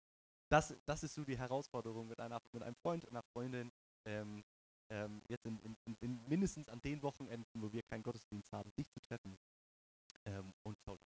das, 0.51 0.75
das 0.87 1.03
ist 1.03 1.15
so 1.15 1.25
die 1.25 1.37
Herausforderung 1.37 2.09
mit, 2.09 2.19
einer, 2.19 2.41
mit 2.53 2.63
einem 2.63 2.75
Freund, 2.77 3.07
einer 3.07 3.23
Freundin, 3.35 3.71
ähm, 4.07 4.43
ähm, 4.91 5.21
jetzt 5.29 5.45
in, 5.45 5.59
in, 5.61 5.97
in, 6.01 6.27
mindestens 6.27 6.71
an 6.71 6.81
den 6.81 7.03
Wochenenden, 7.03 7.61
wo 7.61 7.71
wir 7.71 7.83
keinen 7.83 8.03
Gottesdienst 8.03 8.51
haben, 8.55 8.71
dich 8.79 8.89
zu 8.89 9.01
treffen. 9.01 9.37
Ähm, 10.25 10.55
und 10.67 10.79
so. 10.87 10.97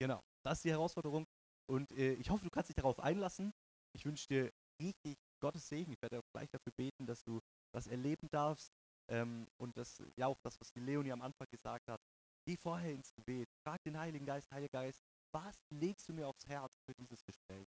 Genau, 0.00 0.20
das 0.44 0.58
ist 0.58 0.64
die 0.64 0.70
Herausforderung. 0.70 1.26
Und 1.68 1.90
äh, 1.90 2.12
ich 2.14 2.30
hoffe, 2.30 2.44
du 2.44 2.50
kannst 2.50 2.68
dich 2.68 2.76
darauf 2.76 3.00
einlassen. 3.00 3.52
Ich 3.96 4.04
wünsche 4.04 4.28
dir 4.28 4.52
richtig 4.80 5.18
Gottes 5.42 5.68
Segen. 5.68 5.92
Ich 5.92 6.00
werde 6.00 6.20
auch 6.20 6.32
gleich 6.32 6.48
dafür 6.50 6.72
beten, 6.76 7.04
dass 7.04 7.22
du 7.24 7.40
das 7.74 7.86
erleben 7.86 8.28
darfst. 8.30 8.72
Ähm, 9.10 9.46
und 9.60 9.76
das, 9.76 10.02
ja, 10.16 10.28
auch 10.28 10.38
das, 10.42 10.58
was 10.60 10.72
die 10.72 10.80
Leonie 10.80 11.12
am 11.12 11.20
Anfang 11.20 11.46
gesagt 11.50 11.88
hat. 11.88 12.00
Geh 12.46 12.56
vorher 12.56 12.92
ins 12.92 13.12
Gebet. 13.12 13.48
Frag 13.66 13.82
den 13.82 13.98
Heiligen 13.98 14.24
Geist, 14.24 14.50
Heiliger 14.50 14.80
Geist, 14.80 15.02
was 15.34 15.56
legst 15.70 16.08
du 16.08 16.12
mir 16.12 16.28
aufs 16.28 16.46
Herz 16.46 16.78
für 16.86 16.94
dieses 16.94 17.24
Gespräch? 17.24 17.66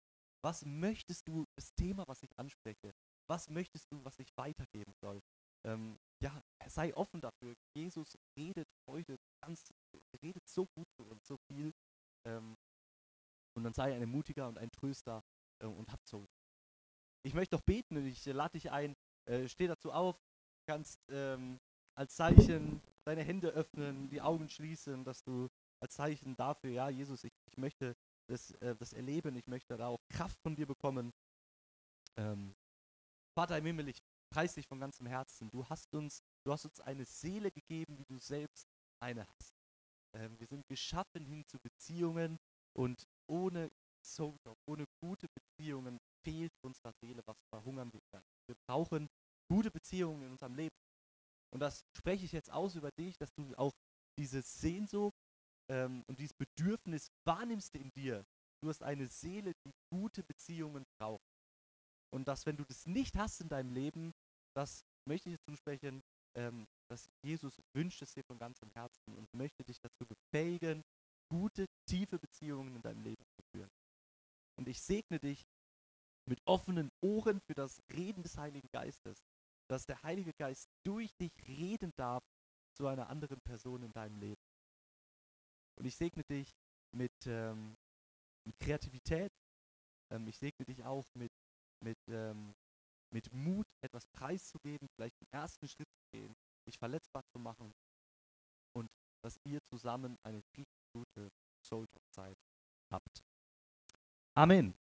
Was 0.43 0.65
möchtest 0.65 1.27
du, 1.27 1.45
das 1.57 1.75
Thema, 1.75 2.07
was 2.07 2.23
ich 2.23 2.31
anspreche, 2.39 2.93
was 3.29 3.49
möchtest 3.51 3.91
du, 3.93 4.05
was 4.05 4.19
ich 4.19 4.31
weitergeben 4.37 4.95
soll? 5.03 5.21
Ähm, 5.67 5.99
ja, 6.23 6.41
sei 6.67 6.95
offen 6.95 7.21
dafür. 7.21 7.55
Jesus 7.77 8.17
redet 8.39 8.69
heute 8.89 9.19
ganz, 9.43 9.73
redet 10.23 10.49
so 10.49 10.67
gut 10.67 10.87
uns, 10.99 11.27
so 11.27 11.37
viel. 11.49 11.73
Ähm, 12.27 12.57
und 13.57 13.65
dann 13.65 13.75
sei 13.75 13.95
ein 13.95 14.09
Mutiger 14.09 14.49
und 14.49 14.59
ein 14.59 14.71
Tröster 14.71 15.23
äh, 15.61 15.67
und 15.67 15.91
hab 15.91 16.01
so. 16.07 16.27
Ich 17.25 17.35
möchte 17.35 17.55
noch 17.55 17.63
beten 17.63 17.97
und 17.97 18.07
ich 18.07 18.25
lade 18.27 18.53
dich 18.53 18.71
ein, 18.71 18.95
äh, 19.27 19.49
steh 19.49 19.67
dazu 19.67 19.93
auf, 19.93 20.17
kannst 20.67 20.99
ähm, 21.09 21.59
als 21.97 22.15
Zeichen 22.15 22.81
deine 23.05 23.23
Hände 23.23 23.49
öffnen, 23.49 24.09
die 24.09 24.21
Augen 24.21 24.49
schließen, 24.49 25.05
dass 25.05 25.23
du 25.23 25.49
als 25.81 25.95
Zeichen 25.95 26.37
dafür, 26.37 26.71
ja, 26.71 26.89
Jesus, 26.89 27.25
ich, 27.25 27.33
ich 27.47 27.57
möchte 27.57 27.97
das, 28.29 28.51
äh, 28.61 28.77
das 28.77 28.93
erleben, 28.93 29.37
ich 29.37 29.47
möchte 29.47 29.77
da 29.77 29.89
auch 29.89 30.01
Kraft 30.09 30.39
von 30.43 30.55
dir 30.55 30.67
bekommen. 30.67 31.13
Ähm, 32.17 32.55
Vater 33.35 33.59
im 33.59 33.67
Himmel, 33.67 33.89
ich 33.89 33.99
preise 34.31 34.57
dich 34.57 34.67
von 34.67 34.81
ganzem 34.81 35.07
Herzen. 35.07 35.51
Du 35.51 35.67
hast 35.69 35.95
uns, 35.95 36.21
du 36.45 36.53
hast 36.53 36.65
uns 36.65 36.81
eine 36.81 37.05
Seele 37.05 37.51
gegeben, 37.51 37.99
wie 37.99 38.05
du 38.05 38.19
selbst 38.19 38.69
eine 39.01 39.27
hast. 39.27 39.55
Ähm, 40.15 40.39
wir 40.39 40.47
sind 40.47 40.67
geschaffen 40.69 41.25
hin 41.25 41.45
zu 41.47 41.59
Beziehungen 41.59 42.39
und 42.77 43.07
ohne 43.29 43.71
Soul 44.05 44.37
ohne 44.67 44.85
gute 45.01 45.27
Beziehungen 45.29 45.99
fehlt 46.25 46.53
unserer 46.63 46.93
Seele 47.01 47.23
was, 47.27 47.37
verhungern 47.53 47.93
wir. 47.93 48.01
Wir 48.47 48.57
brauchen 48.67 49.09
gute 49.51 49.71
Beziehungen 49.71 50.23
in 50.23 50.33
unserem 50.33 50.55
Leben. 50.55 50.75
Und 51.51 51.61
das 51.61 51.85
spreche 51.97 52.25
ich 52.25 52.33
jetzt 52.33 52.51
aus 52.51 52.75
über 52.75 52.91
dich, 52.99 53.17
dass 53.17 53.33
du 53.35 53.55
auch 53.57 53.73
diese 54.19 54.43
Sehnsucht 54.43 55.17
ähm, 55.71 56.05
und 56.07 56.19
dieses 56.19 56.35
Bedürfnis 56.35 57.11
wahrnimmst 57.27 57.75
in 57.75 57.91
dir. 57.97 58.27
Du 58.63 58.69
hast 58.69 58.83
eine 58.83 59.07
Seele, 59.07 59.53
die 59.67 59.73
gute 59.91 60.23
Beziehungen 60.23 60.85
braucht. 60.99 61.23
Und 62.11 62.27
dass, 62.27 62.47
wenn 62.47 62.57
du 62.57 62.65
das 62.65 62.87
nicht 62.87 63.17
hast 63.17 63.41
in 63.41 63.49
deinem 63.49 63.73
Leben, 63.73 64.13
das 64.55 64.85
möchte 65.07 65.31
ich 65.31 65.37
dir 65.37 65.53
zusprechen, 65.53 66.03
ähm, 66.37 66.67
dass 66.91 67.09
Jesus 67.23 67.61
wünscht 67.75 68.03
es 68.03 68.13
dir 68.13 68.25
von 68.25 68.39
ganzem 68.39 68.71
Herzen 68.71 69.15
und 69.15 69.33
möchte 69.35 69.65
dich 69.65 69.79
dazu 69.81 70.07
befähigen, 70.07 70.83
gute, 71.31 71.67
tiefe 71.87 72.19
Beziehungen 72.19 72.77
in 72.77 72.83
deinem 72.83 73.03
Leben 73.03 73.25
zu 73.37 73.43
führen. 73.53 73.71
Und 74.59 74.69
ich 74.69 74.81
segne 74.81 75.21
dich 75.21 75.47
mit 76.29 76.41
offenen 76.47 76.91
Ohren 77.01 77.41
für 77.41 77.55
das 77.55 77.81
Reden 77.91 78.23
des 78.23 78.37
Heiligen 78.37 78.69
Geistes, 78.71 79.25
dass 79.69 79.87
der 79.87 80.03
Heilige 80.03 80.33
Geist 80.35 80.69
durch 80.85 81.15
dich 81.17 81.33
reden 81.47 81.93
darf 81.97 82.23
zu 82.77 82.87
einer 82.87 83.09
anderen 83.09 83.41
Person 83.41 83.83
in 83.83 83.93
deinem 83.93 84.17
Leben. 84.19 84.43
Und 85.79 85.87
ich 85.87 85.97
segne 85.97 86.25
dich 86.25 86.55
mit, 86.95 87.13
ähm, 87.27 87.77
mit 88.45 88.59
Kreativität. 88.59 89.33
Ähm, 90.11 90.27
ich 90.27 90.39
segne 90.39 90.65
dich 90.65 90.85
auch 90.85 91.07
mit, 91.15 91.33
mit, 91.85 91.99
ähm, 92.09 92.55
mit 93.13 93.33
Mut, 93.33 93.67
etwas 93.81 94.07
preiszugeben, 94.07 94.89
vielleicht 94.95 95.21
den 95.21 95.29
ersten 95.33 95.69
Schritt 95.69 95.89
zu 95.89 96.03
gehen, 96.13 96.35
dich 96.67 96.79
verletzbar 96.79 97.25
zu 97.33 97.39
machen 97.39 97.73
und 98.75 98.91
dass 99.23 99.39
ihr 99.45 99.61
zusammen 99.71 100.17
eine 100.23 100.43
richtig 100.57 100.83
gute 100.93 101.31
Soul-Zeit 101.65 102.39
habt. 102.91 103.23
Amen. 104.35 104.75